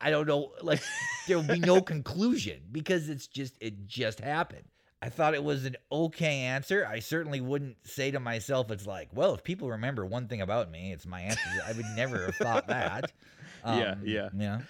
I 0.00 0.10
don't 0.10 0.26
know, 0.26 0.52
like 0.62 0.80
there 1.28 1.36
will 1.38 1.46
be 1.46 1.60
no 1.60 1.80
conclusion 1.82 2.60
because 2.72 3.08
it's 3.08 3.26
just 3.26 3.54
it 3.60 3.86
just 3.86 4.20
happened. 4.20 4.64
I 5.02 5.08
thought 5.08 5.34
it 5.34 5.42
was 5.42 5.64
an 5.64 5.76
okay 5.90 6.40
answer. 6.40 6.86
I 6.86 6.98
certainly 6.98 7.40
wouldn't 7.40 7.76
say 7.86 8.10
to 8.10 8.20
myself, 8.20 8.70
it's 8.70 8.86
like, 8.86 9.08
well, 9.14 9.34
if 9.34 9.42
people 9.42 9.70
remember 9.70 10.04
one 10.04 10.28
thing 10.28 10.42
about 10.42 10.70
me, 10.70 10.92
it's 10.92 11.06
my 11.06 11.22
answer. 11.22 11.40
I 11.66 11.72
would 11.72 11.86
never 11.96 12.26
have 12.26 12.36
thought 12.36 12.66
that. 12.68 13.12
Yeah, 13.64 13.90
Um, 13.92 14.00
yeah. 14.04 14.28
Yeah. 14.36 14.60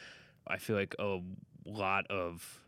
I 0.48 0.56
feel 0.56 0.74
like 0.74 0.96
a 0.98 1.20
lot 1.64 2.08
of 2.10 2.60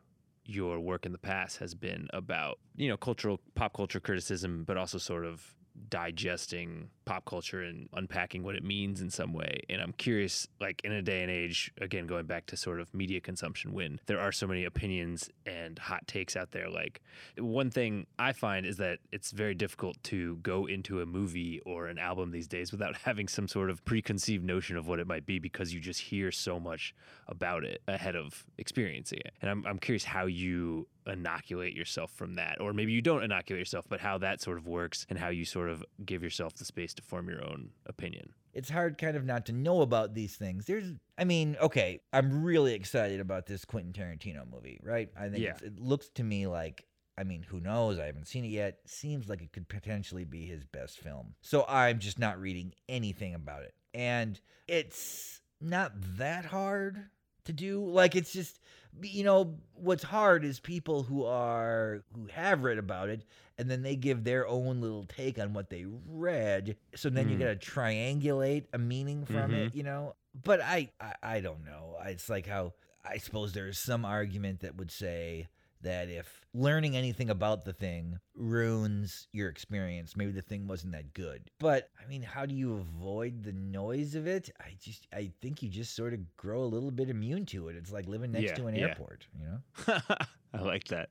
your 0.45 0.79
work 0.79 1.05
in 1.05 1.11
the 1.11 1.19
past 1.19 1.59
has 1.59 1.75
been 1.75 2.07
about, 2.13 2.61
you 2.77 2.89
know, 2.89 2.97
cultural 2.97 3.41
pop 3.57 3.75
culture 3.75 3.99
criticism, 3.99 4.63
but 4.65 4.77
also 4.77 4.99
sort 4.99 5.25
of 5.25 5.45
digesting 5.89 6.91
pop 7.05 7.25
culture 7.25 7.63
and 7.63 7.89
unpacking 7.95 8.43
what 8.43 8.55
it 8.55 8.63
means 8.63 9.01
in 9.01 9.11
some 9.11 9.33
way. 9.33 9.61
And 9.69 9.81
I'm 9.81 9.93
curious, 9.93 10.47
like 10.61 10.81
in 10.85 10.93
a 10.93 11.03
day 11.03 11.23
and 11.23 11.31
age, 11.31 11.73
again, 11.81 12.07
going 12.07 12.27
back 12.27 12.47
to 12.47 12.57
sort 12.57 12.81
of 12.81 12.93
media 12.95 13.21
consumption, 13.21 13.73
when 13.73 14.01
there 14.07 14.21
are 14.21 14.33
so 14.33 14.47
many 14.47 14.65
opinions 14.65 15.31
and 15.47 15.79
hot 15.79 16.07
takes 16.07 16.37
out 16.37 16.53
there, 16.53 16.69
like 16.69 17.01
one 17.39 17.71
thing 17.71 18.07
I 18.19 18.33
find 18.33 18.67
is 18.67 18.77
that 18.79 18.99
it's 19.11 19.31
very 19.31 19.55
difficult 19.55 20.03
to 20.05 20.37
go 20.37 20.67
into 20.67 21.01
a 21.01 21.07
movie 21.07 21.61
or 21.67 21.87
an 21.87 21.99
album 21.99 22.31
these 22.31 22.49
days 22.49 22.73
without 22.73 22.97
having 23.05 23.29
some 23.29 23.49
sort 23.49 23.71
of 23.71 23.85
preconceived 23.85 24.45
notion 24.45 24.77
of 24.77 24.87
what 24.87 25.01
it 25.01 25.07
might 25.07 25.27
be 25.27 25.39
because 25.39 25.73
you 25.75 25.81
just 25.81 26.01
hear 26.01 26.31
so 26.31 26.61
much 26.61 26.95
about 27.29 27.65
it 27.65 27.83
ahead 27.89 28.17
of 28.17 28.45
experiencing 28.59 29.21
it. 29.25 29.33
And 29.41 29.51
I'm, 29.51 29.67
I'm 29.67 29.79
curious 29.79 30.05
how 30.05 30.27
you 30.27 30.87
inoculate 31.07 31.75
yourself 31.75 32.11
from 32.13 32.35
that, 32.35 32.61
or 32.61 32.73
maybe 32.73 32.93
you 32.93 33.03
don't 33.03 33.23
inoculate 33.23 33.61
yourself, 33.61 33.87
but 33.89 34.01
how 34.01 34.19
that 34.19 34.41
sort 34.41 34.59
of 34.59 34.67
works 34.67 35.07
and 35.09 35.19
how 35.19 35.29
you 35.29 35.45
sort 35.45 35.69
of 35.69 35.85
give 36.05 36.23
yourself 36.23 36.55
the 36.55 36.65
space 36.65 36.95
to 36.95 37.03
form 37.03 37.29
your 37.29 37.45
own 37.45 37.71
opinion. 37.87 38.33
it's 38.55 38.69
hard 38.71 38.99
kind 38.99 39.17
of 39.17 39.25
not 39.25 39.47
to 39.47 39.53
know 39.53 39.81
about 39.81 40.13
these 40.15 40.37
things. 40.37 40.67
There's, 40.67 40.93
I 41.17 41.25
mean, 41.25 41.57
okay, 41.61 42.01
I'm 42.13 42.43
really 42.45 42.75
excited 42.75 43.19
about 43.21 43.47
this 43.47 43.65
Quentin 43.65 43.93
Tarantino 43.95 44.43
movie, 44.51 44.79
right? 44.83 45.09
I 45.17 45.29
think 45.31 45.39
Yeah. 45.43 45.53
it's, 45.53 45.63
it 45.63 45.79
looks 45.81 46.09
to 46.17 46.23
me 46.23 46.47
like, 46.47 46.85
I 47.17 47.25
mean, 47.25 47.43
who 47.43 47.61
knows? 47.61 47.99
I 47.99 48.05
haven't 48.07 48.27
seen 48.29 48.45
it 48.45 48.49
yet. 48.49 48.79
Seems 48.87 49.29
like 49.29 49.41
it 49.43 49.53
could 49.53 49.69
potentially 49.69 50.25
be 50.25 50.47
his 50.47 50.65
best 50.65 50.99
film. 50.99 51.35
So 51.41 51.65
I'm 51.67 51.99
just 51.99 52.19
not 52.19 52.39
reading 52.41 52.75
anything 52.89 53.35
about 53.35 53.63
it. 53.63 53.75
And 53.95 54.39
it's 54.69 55.41
not 55.61 55.93
that 56.19 56.45
hard 56.47 57.05
to 57.45 57.53
do. 57.53 57.85
Like, 57.85 58.15
it's 58.15 58.33
just, 58.33 58.61
you 59.01 59.25
know, 59.25 59.59
what's 59.75 60.03
hard 60.05 60.45
is 60.45 60.61
people 60.61 61.03
who 61.03 61.25
are, 61.25 62.03
who 62.15 62.27
have 62.27 62.63
read 62.63 62.79
about 62.79 63.09
it 63.09 63.25
and 63.59 63.71
then 63.71 63.83
they 63.83 63.97
give 63.97 64.25
their 64.25 64.47
own 64.47 64.81
little 64.81 65.05
take 65.05 65.39
on 65.39 65.53
what 65.53 65.71
they 65.71 65.85
read. 66.09 66.77
So 66.95 67.11
then 67.11 67.29
you 67.29 67.37
Mm. 67.37 67.41
got 67.41 67.61
to 67.61 67.71
triangulate 67.71 68.65
a 68.73 68.79
meaning 68.79 69.25
from 69.25 69.51
Mhm. 69.53 69.67
it, 69.67 69.75
you 69.75 69.83
know. 69.83 70.15
But 70.45 70.61
I, 70.61 70.91
I, 71.01 71.15
I 71.23 71.41
don't 71.41 71.65
know. 71.65 71.97
It's 72.07 72.29
like 72.29 72.47
how 72.47 72.73
I 73.05 73.19
suppose 73.19 73.53
there's 73.53 73.79
some 73.79 74.05
argument 74.05 74.61
that 74.61 74.77
would 74.77 74.91
say 74.91 75.49
that 75.83 76.09
if 76.09 76.47
learning 76.55 76.97
anything 76.97 77.31
about 77.31 77.65
the 77.65 77.73
thing 77.73 78.19
ruins 78.35 79.29
your 79.33 79.49
experience, 79.49 80.17
maybe 80.17 80.33
the 80.33 80.43
thing 80.43 80.67
wasn't 80.67 80.93
that 80.93 81.13
good. 81.15 81.51
But 81.59 81.91
I 82.03 82.09
mean, 82.09 82.23
how 82.23 82.47
do 82.47 82.55
you 82.55 82.75
avoid 82.77 83.43
the 83.43 83.53
noise 83.53 84.15
of 84.15 84.27
it? 84.27 84.51
I 84.61 84.77
just, 84.81 85.07
I 85.13 85.31
think 85.41 85.63
you 85.63 85.69
just 85.69 85.95
sort 85.97 86.13
of 86.15 86.37
grow 86.37 86.63
a 86.63 86.67
little 86.67 86.91
bit 86.91 87.09
immune 87.09 87.47
to 87.47 87.69
it. 87.69 87.77
It's 87.77 87.93
like 87.93 88.07
living 88.07 88.33
next 88.33 88.51
Yeah, 88.51 88.55
to 88.57 88.67
an 88.67 88.75
yeah. 88.77 88.87
airport, 88.89 89.27
you 89.39 89.45
know. 89.47 89.99
I 90.55 90.61
like 90.61 90.85
that. 90.89 91.09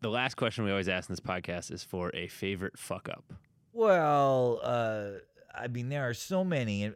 The 0.00 0.10
last 0.10 0.36
question 0.36 0.64
we 0.64 0.70
always 0.70 0.88
ask 0.88 1.08
in 1.08 1.12
this 1.12 1.20
podcast 1.20 1.70
is 1.72 1.82
for 1.82 2.10
a 2.14 2.28
favorite 2.28 2.78
fuck 2.78 3.08
up. 3.08 3.24
Well, 3.72 4.60
uh, 4.62 5.06
I 5.54 5.68
mean, 5.68 5.88
there 5.88 6.08
are 6.08 6.14
so 6.14 6.44
many 6.44 6.84
in, 6.84 6.94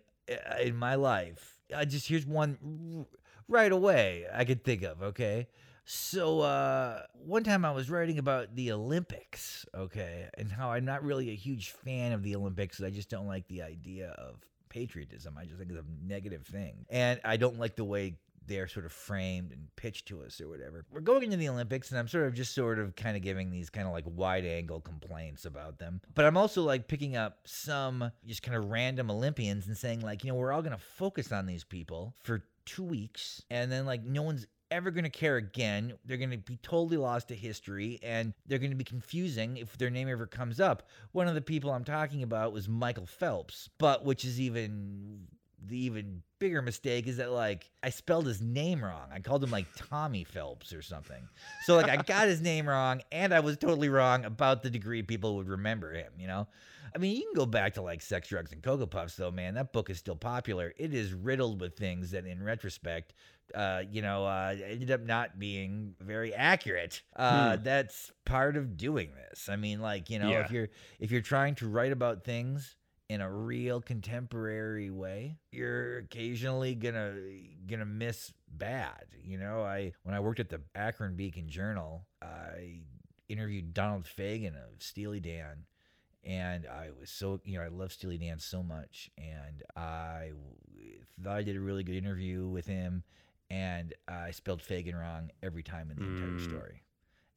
in 0.62 0.76
my 0.76 0.94
life. 0.94 1.58
I 1.74 1.84
just 1.84 2.06
here's 2.08 2.24
one 2.26 2.96
r- 2.98 3.06
right 3.48 3.72
away 3.72 4.26
I 4.32 4.44
could 4.44 4.62
think 4.64 4.82
of. 4.82 5.02
Okay, 5.02 5.48
so 5.90 6.40
uh, 6.40 7.02
one 7.24 7.44
time 7.44 7.64
I 7.64 7.70
was 7.70 7.88
writing 7.88 8.18
about 8.18 8.54
the 8.54 8.72
Olympics. 8.72 9.64
Okay, 9.74 10.28
and 10.36 10.52
how 10.52 10.70
I'm 10.70 10.84
not 10.84 11.02
really 11.02 11.30
a 11.30 11.34
huge 11.34 11.70
fan 11.70 12.12
of 12.12 12.22
the 12.22 12.36
Olympics. 12.36 12.82
I 12.82 12.90
just 12.90 13.08
don't 13.08 13.26
like 13.26 13.48
the 13.48 13.62
idea 13.62 14.10
of 14.18 14.36
patriotism. 14.68 15.38
I 15.38 15.46
just 15.46 15.56
think 15.56 15.70
it's 15.70 15.80
a 15.80 16.06
negative 16.06 16.46
thing, 16.46 16.84
and 16.90 17.18
I 17.24 17.38
don't 17.38 17.58
like 17.58 17.74
the 17.74 17.84
way 17.84 18.18
they're 18.46 18.68
sort 18.68 18.84
of 18.84 18.92
framed 18.92 19.52
and 19.52 19.68
pitched 19.76 20.06
to 20.08 20.22
us 20.22 20.42
or 20.42 20.48
whatever. 20.48 20.84
We're 20.90 21.00
going 21.00 21.22
into 21.22 21.38
the 21.38 21.48
Olympics, 21.48 21.90
and 21.90 21.98
I'm 21.98 22.08
sort 22.08 22.26
of 22.26 22.34
just 22.34 22.54
sort 22.54 22.78
of 22.78 22.94
kind 22.94 23.16
of 23.16 23.22
giving 23.22 23.50
these 23.50 23.70
kind 23.70 23.86
of 23.86 23.94
like 23.94 24.04
wide 24.06 24.44
angle 24.44 24.80
complaints 24.80 25.46
about 25.46 25.78
them. 25.78 26.02
But 26.14 26.26
I'm 26.26 26.36
also 26.36 26.64
like 26.64 26.86
picking 26.86 27.16
up 27.16 27.38
some 27.44 28.12
just 28.26 28.42
kind 28.42 28.58
of 28.58 28.66
random 28.66 29.10
Olympians 29.10 29.68
and 29.68 29.76
saying, 29.76 30.00
like, 30.00 30.22
you 30.22 30.30
know, 30.30 30.36
we're 30.36 30.52
all 30.52 30.62
going 30.62 30.76
to 30.76 30.82
focus 30.82 31.32
on 31.32 31.46
these 31.46 31.64
people 31.64 32.14
for 32.18 32.44
two 32.66 32.84
weeks, 32.84 33.42
and 33.50 33.72
then 33.72 33.86
like 33.86 34.04
no 34.04 34.22
one's 34.22 34.46
ever 34.70 34.90
going 34.90 35.04
to 35.04 35.10
care 35.10 35.36
again. 35.36 35.94
They're 36.04 36.16
going 36.16 36.30
to 36.30 36.38
be 36.38 36.56
totally 36.62 36.96
lost 36.96 37.28
to 37.28 37.34
history 37.34 37.98
and 38.02 38.32
they're 38.46 38.58
going 38.58 38.70
to 38.70 38.76
be 38.76 38.84
confusing 38.84 39.56
if 39.56 39.76
their 39.78 39.90
name 39.90 40.08
ever 40.08 40.26
comes 40.26 40.60
up. 40.60 40.88
One 41.12 41.28
of 41.28 41.34
the 41.34 41.40
people 41.40 41.70
I'm 41.70 41.84
talking 41.84 42.22
about 42.22 42.52
was 42.52 42.68
Michael 42.68 43.06
Phelps, 43.06 43.68
but 43.78 44.04
which 44.04 44.24
is 44.24 44.40
even 44.40 45.26
the 45.66 45.76
even 45.76 46.22
bigger 46.38 46.62
mistake 46.62 47.08
is 47.08 47.16
that 47.16 47.32
like 47.32 47.70
I 47.82 47.90
spelled 47.90 48.26
his 48.26 48.40
name 48.40 48.84
wrong. 48.84 49.08
I 49.12 49.20
called 49.20 49.42
him 49.42 49.50
like 49.50 49.66
Tommy 49.76 50.24
Phelps 50.24 50.72
or 50.72 50.82
something. 50.82 51.28
So 51.64 51.76
like 51.76 51.88
I 51.88 51.96
got 51.96 52.28
his 52.28 52.40
name 52.40 52.68
wrong 52.68 53.02
and 53.10 53.34
I 53.34 53.40
was 53.40 53.56
totally 53.56 53.88
wrong 53.88 54.24
about 54.24 54.62
the 54.62 54.70
degree 54.70 55.02
people 55.02 55.36
would 55.36 55.48
remember 55.48 55.92
him, 55.92 56.12
you 56.18 56.26
know? 56.26 56.46
I 56.94 56.98
mean, 56.98 57.16
you 57.16 57.22
can 57.22 57.34
go 57.34 57.46
back 57.46 57.74
to 57.74 57.82
like 57.82 58.00
Sex, 58.00 58.28
Drugs, 58.28 58.52
and 58.52 58.62
Cocoa 58.62 58.86
Puffs, 58.86 59.16
though, 59.16 59.30
man. 59.30 59.54
That 59.54 59.72
book 59.72 59.90
is 59.90 59.98
still 59.98 60.16
popular. 60.16 60.72
It 60.76 60.94
is 60.94 61.12
riddled 61.12 61.60
with 61.60 61.76
things 61.76 62.12
that, 62.12 62.26
in 62.26 62.42
retrospect, 62.42 63.14
uh, 63.54 63.82
you 63.90 64.02
know, 64.02 64.26
uh, 64.26 64.54
ended 64.64 64.90
up 64.90 65.00
not 65.02 65.38
being 65.38 65.94
very 66.00 66.34
accurate. 66.34 67.02
Uh, 67.16 67.56
Hmm. 67.56 67.62
That's 67.62 68.12
part 68.24 68.56
of 68.56 68.76
doing 68.76 69.12
this. 69.14 69.48
I 69.48 69.56
mean, 69.56 69.80
like, 69.80 70.10
you 70.10 70.18
know, 70.18 70.30
Yeah. 70.30 70.44
if 70.44 70.50
you're 70.50 70.68
if 70.98 71.10
you're 71.10 71.20
trying 71.22 71.54
to 71.56 71.68
write 71.68 71.92
about 71.92 72.24
things 72.24 72.76
in 73.08 73.20
a 73.22 73.32
real 73.32 73.80
contemporary 73.80 74.90
way, 74.90 75.38
you're 75.50 75.98
occasionally 75.98 76.74
gonna 76.74 77.14
gonna 77.66 77.86
miss 77.86 78.32
bad. 78.48 79.06
You 79.22 79.38
know, 79.38 79.62
I 79.62 79.92
when 80.02 80.14
I 80.14 80.20
worked 80.20 80.40
at 80.40 80.48
the 80.50 80.60
Akron 80.74 81.16
Beacon 81.16 81.48
Journal, 81.48 82.06
I 82.20 82.82
interviewed 83.28 83.72
Donald 83.74 84.04
Fagen 84.04 84.54
of 84.56 84.82
Steely 84.82 85.20
Dan 85.20 85.64
and 86.24 86.66
I 86.66 86.90
was 86.98 87.10
so 87.10 87.40
you 87.44 87.56
know 87.58 87.64
I 87.64 87.68
love 87.68 87.92
Steely 87.92 88.18
Dan 88.18 88.38
so 88.40 88.62
much, 88.62 89.10
and 89.16 89.62
I 89.76 90.32
thought 91.22 91.36
I 91.36 91.42
did 91.42 91.56
a 91.56 91.60
really 91.60 91.84
good 91.84 91.94
interview 91.96 92.46
with 92.48 92.66
him, 92.66 93.04
and 93.50 93.94
I 94.06 94.30
spelled 94.32 94.62
Fagan 94.62 94.94
wrong 94.96 95.30
every 95.42 95.62
time 95.62 95.90
in 95.90 95.96
the 95.96 96.02
Mm. 96.04 96.22
entire 96.22 96.38
story, 96.48 96.82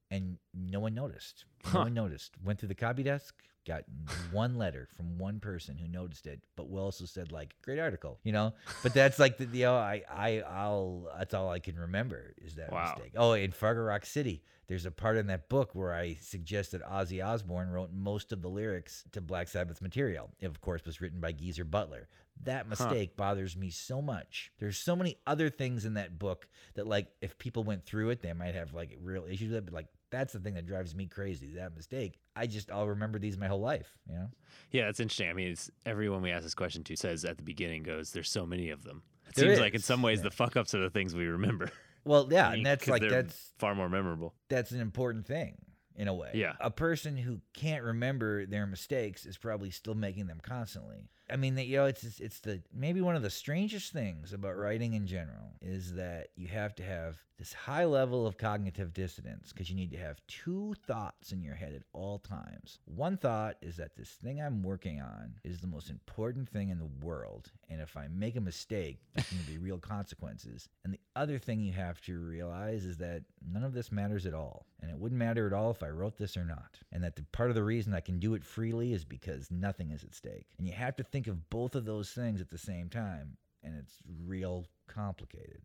and 0.10 0.38
no 0.54 0.80
one 0.80 0.93
noticed. 0.93 1.45
No 1.65 1.71
Huh. 1.71 1.80
one 1.84 1.93
noticed. 1.93 2.36
Went 2.43 2.60
through 2.60 2.69
the 2.69 2.76
copy 2.76 3.04
desk, 3.04 3.36
got 3.67 3.84
one 4.32 4.56
letter 4.56 4.88
from 4.97 5.17
one 5.19 5.39
person 5.39 5.78
who 5.78 5.88
noticed 5.88 6.26
it, 6.26 6.41
but 6.56 6.69
we 6.69 6.80
also 6.80 7.06
said 7.06 7.32
like 7.32 7.56
great 7.62 7.78
article, 7.80 8.19
you 8.24 8.32
know. 8.32 8.54
But 8.84 8.93
that's 8.93 9.19
like 9.19 9.38
the 9.38 9.45
you 9.45 9.65
know 9.65 9.76
I 9.76 10.04
I 10.10 10.41
I'll 10.41 11.08
that's 11.17 11.34
all 11.34 11.50
I 11.50 11.60
can 11.60 11.78
remember 11.78 12.34
is 12.41 12.56
that 12.56 12.71
Wow. 12.71 12.93
mistake. 12.95 13.13
Oh, 13.15 13.34
in 13.34 13.52
Fargo 13.52 13.82
Rock 13.82 14.06
City, 14.06 14.43
there's 14.67 14.86
a 14.86 14.91
part 14.91 15.17
in 15.17 15.28
that 15.28 15.50
book 15.50 15.76
where 15.76 15.93
I 15.93 16.15
suggest 16.21 16.71
that 16.71 16.82
Ozzy 16.84 17.24
Osbourne 17.24 17.69
wrote 17.69 17.91
most 17.93 18.32
of 18.32 18.41
the 18.41 18.50
lyrics 18.50 19.04
to 19.12 19.21
Black 19.21 19.47
Sabbath's 19.47 19.82
material. 19.82 20.32
It, 20.39 20.47
of 20.47 20.62
course, 20.62 20.84
was 20.86 21.00
written 21.02 21.19
by 21.19 21.32
Geezer 21.32 21.65
Butler. 21.65 22.08
That 22.43 22.67
mistake 22.67 23.15
bothers 23.15 23.56
me 23.56 23.69
so 23.69 24.02
much. 24.02 24.52
There's 24.58 24.78
so 24.78 24.95
many 24.95 25.17
other 25.28 25.50
things 25.50 25.86
in 25.86 25.93
that 25.95 26.17
book 26.17 26.47
that, 26.74 26.88
like, 26.88 27.08
if 27.21 27.38
people 27.38 27.63
went 27.63 27.86
through 27.86 28.10
it, 28.10 28.21
they 28.24 28.34
might 28.34 28.56
have 28.56 28.74
like 28.74 28.97
real 29.00 29.26
issues 29.26 29.50
with 29.52 29.58
it. 29.60 29.65
But 29.65 29.74
like, 29.76 29.88
that's 30.12 30.34
the 30.34 30.39
thing 30.39 30.54
that 30.54 30.65
drives 30.65 30.93
me 30.93 31.08
crazy. 31.08 31.54
That 31.56 31.76
mistake. 31.76 32.19
I 32.36 32.45
just 32.47 32.69
I'll 32.69 32.88
remember 32.88 33.17
these 33.17 33.38
my 33.38 33.47
whole 33.47 33.62
life. 33.62 33.97
You 34.08 34.15
know. 34.15 34.28
Yeah, 34.71 34.86
that's 34.86 35.00
interesting. 35.00 35.30
I 35.30 35.34
mean, 35.34 35.50
it's 35.50 35.71
everyone 35.86 36.21
we 36.21 36.32
ask 36.32 36.43
this 36.43 36.54
question 36.54 36.84
to 36.84 36.95
says 36.95 37.26
at 37.26 37.38
the 37.38 37.43
beginning 37.43 37.84
goes, 37.84 38.12
"There's 38.12 38.30
so 38.30 38.45
many 38.45 38.69
of 38.69 38.84
them." 38.84 39.02
It 39.28 39.36
There 39.36 39.47
seems 39.50 39.60
like 39.60 39.74
in 39.74 39.82
some 39.82 40.02
ways 40.02 40.19
yeah. 40.19 40.24
the 40.24 40.32
fuck 40.32 40.58
ups 40.58 40.76
are 40.76 40.82
the 40.82 40.89
things 40.89 41.15
we 41.15 41.26
remember. 41.26 41.71
Well, 42.04 42.28
yeah, 42.30 42.47
I 42.50 42.52
mean, 42.52 42.58
and 42.60 42.65
that's 42.65 42.88
like 42.88 43.02
that's 43.02 43.54
far 43.58 43.74
more 43.76 43.89
memorable. 43.89 44.34
that's 44.50 44.71
an 44.71 44.82
important 44.82 45.26
thing 45.26 45.58
in 45.95 46.08
a 46.08 46.13
way. 46.13 46.32
Yeah. 46.34 46.54
A 46.60 46.71
person 46.71 47.17
who 47.17 47.41
can't 47.54 47.84
remember 47.84 48.45
their 48.45 48.65
mistakes 48.65 49.25
is 49.25 49.38
probably 49.38 49.71
still 49.71 49.95
making 49.95 50.27
them 50.27 50.39
constantly. 50.41 51.10
I 51.30 51.38
mean, 51.38 51.56
that 51.56 51.65
you 51.65 51.77
know, 51.77 51.86
it's 51.86 52.19
it's 52.19 52.39
the 52.39 52.62
maybe 52.73 52.99
one 53.01 53.15
of 53.15 53.21
the 53.21 53.30
strangest 53.30 53.93
things 53.93 54.34
about 54.34 54.58
writing 54.58 54.93
in 54.93 55.08
general 55.08 55.56
is 55.62 55.93
that 55.93 56.30
you 56.36 56.47
have 56.47 56.75
to 56.75 56.84
have 56.84 57.17
this 57.38 57.54
high 57.54 57.86
level 57.86 58.27
of 58.27 58.38
cognitive 58.38 58.93
dissonance 58.93 59.51
because 59.51 59.69
you 59.69 59.75
need 59.75 59.91
to 59.91 59.97
have 59.97 60.21
two 60.27 60.75
thoughts 60.86 61.32
in 61.32 61.41
your 61.41 61.56
head 61.56 61.73
at 61.73 61.84
all 61.93 62.19
times. 62.19 62.80
One 62.86 63.17
thought 63.17 63.56
is 63.62 63.77
that 63.77 63.95
this 63.95 64.10
thing 64.10 64.41
I'm 64.41 64.62
working 64.62 65.01
on 65.01 65.36
is 65.43 65.60
the 65.60 65.67
most 65.67 65.89
important 65.89 66.49
thing 66.49 66.69
in 66.69 66.77
the 66.77 67.06
world, 67.06 67.49
and 67.69 67.82
if 67.82 67.95
I 67.95 68.08
make 68.10 68.36
a 68.36 68.41
mistake, 68.41 68.99
there's 69.13 69.30
going 69.30 69.43
to 69.43 69.49
be 69.49 69.58
real 69.58 69.77
consequences. 69.80 70.69
And 70.84 70.93
the 70.93 70.99
other 71.15 71.38
thing 71.38 71.60
you 71.60 71.74
have 71.74 72.02
to 72.02 72.19
realize 72.19 72.86
is 72.86 72.97
that 72.97 73.24
none 73.47 73.63
of 73.63 73.74
this 73.74 73.91
matters 73.91 74.26
at 74.26 74.34
all, 74.34 74.65
and 74.82 74.89
it 74.89 74.97
wouldn't 74.97 75.19
matter 75.19 75.47
at 75.47 75.54
all 75.54 75.71
if 75.71 75.84
I 75.84 75.89
wrote 75.89 76.17
this 76.17 76.38
or 76.38 76.45
not. 76.45 76.80
And 76.91 77.04
that 77.04 77.15
the 77.15 77.24
part 77.32 77.50
of 77.50 77.56
the 77.56 77.63
reason 77.63 77.93
I 77.93 78.00
can 78.00 78.19
do 78.19 78.34
it 78.34 78.43
freely 78.43 78.93
is 78.93 79.04
because 79.04 79.52
nothing 79.52 79.91
is 79.91 80.04
at 80.04 80.13
stake. 80.13 80.47
And 80.58 80.67
you 80.67 80.74
have 80.74 80.95
to 80.97 81.04
think 81.04 81.28
of 81.28 81.50
both 81.50 81.76
of 81.76 81.86
those 81.86 82.12
things 82.12 82.41
at 82.41 82.50
the 82.50 82.58
same 82.58 82.89
time, 82.89 83.38
and 83.63 83.76
it's 83.78 84.00
real 84.26 84.65
complicated. 84.88 85.62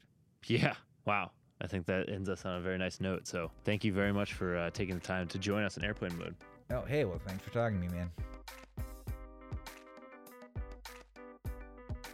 Yeah. 0.46 0.74
Wow. 1.04 1.30
I 1.60 1.66
think 1.66 1.86
that 1.86 2.10
ends 2.10 2.28
us 2.28 2.44
on 2.44 2.56
a 2.56 2.60
very 2.60 2.78
nice 2.78 3.00
note. 3.00 3.26
So 3.26 3.50
thank 3.64 3.84
you 3.84 3.92
very 3.92 4.12
much 4.12 4.34
for 4.34 4.56
uh, 4.56 4.70
taking 4.70 4.94
the 4.94 5.00
time 5.00 5.26
to 5.28 5.38
join 5.38 5.64
us 5.64 5.76
in 5.76 5.84
airplane 5.84 6.16
mode. 6.18 6.34
Oh, 6.70 6.82
hey, 6.82 7.04
well, 7.04 7.20
thanks 7.24 7.44
for 7.44 7.50
talking 7.50 7.80
to 7.80 7.88
me, 7.88 7.94
man. 7.94 8.10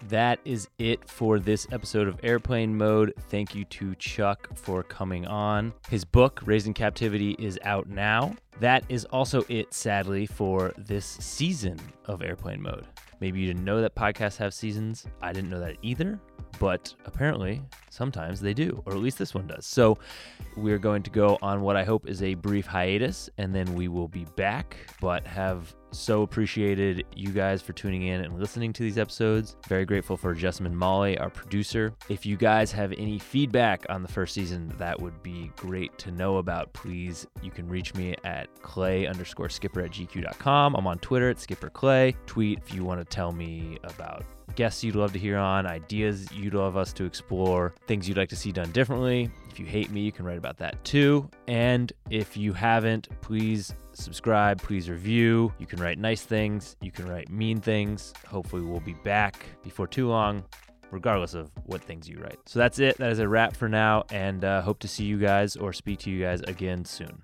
That 0.09 0.41
is 0.45 0.69
it 0.79 1.09
for 1.09 1.39
this 1.39 1.67
episode 1.71 2.09
of 2.09 2.19
Airplane 2.23 2.77
Mode. 2.77 3.15
Thank 3.29 3.55
you 3.55 3.65
to 3.67 3.95
Chuck 3.95 4.49
for 4.57 4.83
coming 4.83 5.27
on. 5.27 5.73
His 5.89 6.05
book, 6.05 6.41
Raised 6.45 6.67
in 6.67 6.75
Captivity, 6.75 7.37
is 7.39 7.59
out 7.65 7.89
now. 7.89 8.35
That 8.61 8.85
is 8.89 9.05
also 9.07 9.45
it, 9.49 9.73
sadly, 9.73 10.27
for 10.27 10.73
this 10.77 11.07
season 11.07 11.79
of 12.07 12.23
Airplane 12.23 12.61
Mode. 12.61 12.87
Maybe 13.21 13.41
you 13.41 13.47
didn't 13.47 13.65
know 13.65 13.81
that 13.81 13.95
podcasts 13.95 14.37
have 14.39 14.53
seasons. 14.53 15.07
I 15.21 15.33
didn't 15.33 15.51
know 15.51 15.61
that 15.61 15.77
either, 15.83 16.19
but 16.59 16.95
apparently 17.05 17.63
sometimes 17.93 18.41
they 18.41 18.55
do, 18.55 18.83
or 18.87 18.93
at 18.93 18.99
least 18.99 19.19
this 19.19 19.35
one 19.35 19.47
does. 19.47 19.67
So 19.67 19.99
we're 20.57 20.79
going 20.79 21.03
to 21.03 21.11
go 21.11 21.39
on 21.43 21.61
what 21.61 21.77
I 21.77 21.85
hope 21.85 22.09
is 22.09 22.23
a 22.23 22.35
brief 22.35 22.67
hiatus, 22.67 23.29
and 23.39 23.55
then 23.55 23.75
we 23.75 23.89
will 23.89 24.09
be 24.09 24.25
back, 24.37 24.77
but 25.01 25.27
have 25.27 25.75
so 25.91 26.23
appreciated 26.23 27.05
you 27.15 27.29
guys 27.29 27.61
for 27.61 27.75
tuning 27.75 28.05
in 28.05 28.23
and 28.23 28.39
listening 28.39 28.73
to 28.73 28.83
these 28.83 28.97
episodes. 28.97 29.57
Very 29.69 29.85
grateful 29.85 30.17
for 30.17 30.35
Jessamine 30.35 30.75
Molly, 30.75 31.19
our 31.19 31.29
producer. 31.29 31.93
If 32.09 32.25
you 32.25 32.37
guys 32.37 32.73
have 32.73 32.93
any 32.93 33.19
feedback 33.19 33.85
on 33.91 34.03
the 34.03 34.09
first 34.09 34.33
season, 34.33 34.73
that 34.79 35.01
would 35.01 35.23
be 35.23 35.53
great 35.57 35.97
to 35.99 36.11
know 36.11 36.39
about. 36.39 36.73
Please, 36.73 37.27
you 37.43 37.51
can 37.51 37.69
reach 37.69 37.95
me 37.95 38.17
at 38.25 38.49
clay 38.63 39.07
underscore 39.07 39.51
skipper 39.51 39.83
at 39.83 39.91
gq.com. 39.91 40.75
I'm 40.75 40.87
on 40.87 40.99
Twitter 40.99 41.29
at 41.29 41.39
skipper 41.39 41.69
clay. 41.69 42.17
Tweet 42.27 42.59
if 42.59 42.75
you 42.75 42.85
want 42.85 43.01
to 43.01 43.05
tell 43.05 43.33
me 43.33 43.79
about 43.85 44.25
guests 44.55 44.85
you'd 44.85 44.97
love 44.97 45.13
to 45.13 45.19
hear 45.19 45.39
on, 45.39 45.67
ideas 45.67 46.31
you'd 46.33 46.55
love 46.55 46.77
us 46.77 46.93
to 46.93 47.05
explore, 47.05 47.75
things 47.87 48.09
you'd 48.09 48.17
like 48.17 48.29
to 48.31 48.37
see 48.37 48.53
done 48.53 48.71
differently. 48.73 49.31
If 49.51 49.59
you 49.59 49.67
hate 49.67 49.91
me, 49.91 50.01
you 50.01 50.13
can 50.13 50.25
write 50.25 50.39
about 50.39 50.59
that 50.59 50.83
too. 50.85 51.29
And 51.49 51.93
if 52.11 52.37
you 52.37 52.53
haven't, 52.53 53.09
please 53.21 53.75
subscribe, 53.93 54.63
please 54.63 54.89
review. 54.89 55.53
You 55.59 55.67
can 55.67 55.81
write 55.81 55.99
nice 55.99 56.23
things, 56.23 56.77
you 56.81 56.91
can 56.91 57.09
write 57.09 57.31
mean 57.31 57.61
things. 57.61 58.13
Hopefully, 58.27 58.63
we'll 58.63 58.81
be 58.81 58.95
back 58.95 59.45
before 59.63 59.87
too 59.87 60.09
long. 60.09 60.45
Regardless 60.91 61.33
of 61.33 61.51
what 61.65 61.81
things 61.83 62.07
you 62.07 62.19
write. 62.19 62.39
So 62.45 62.59
that's 62.59 62.79
it. 62.79 62.99
That 62.99 63.11
is 63.11 63.19
a 63.19 63.27
wrap 63.27 63.57
for 63.57 63.67
now, 63.67 64.05
and 64.11 64.45
uh, 64.45 64.61
hope 64.61 64.79
to 64.81 64.89
see 64.89 65.05
you 65.05 65.17
guys 65.17 65.57
or 65.57 65.73
speak 65.73 66.01
to 66.01 66.11
you 66.11 66.23
guys 66.23 66.43
again 66.43 66.85
soon. 66.85 67.23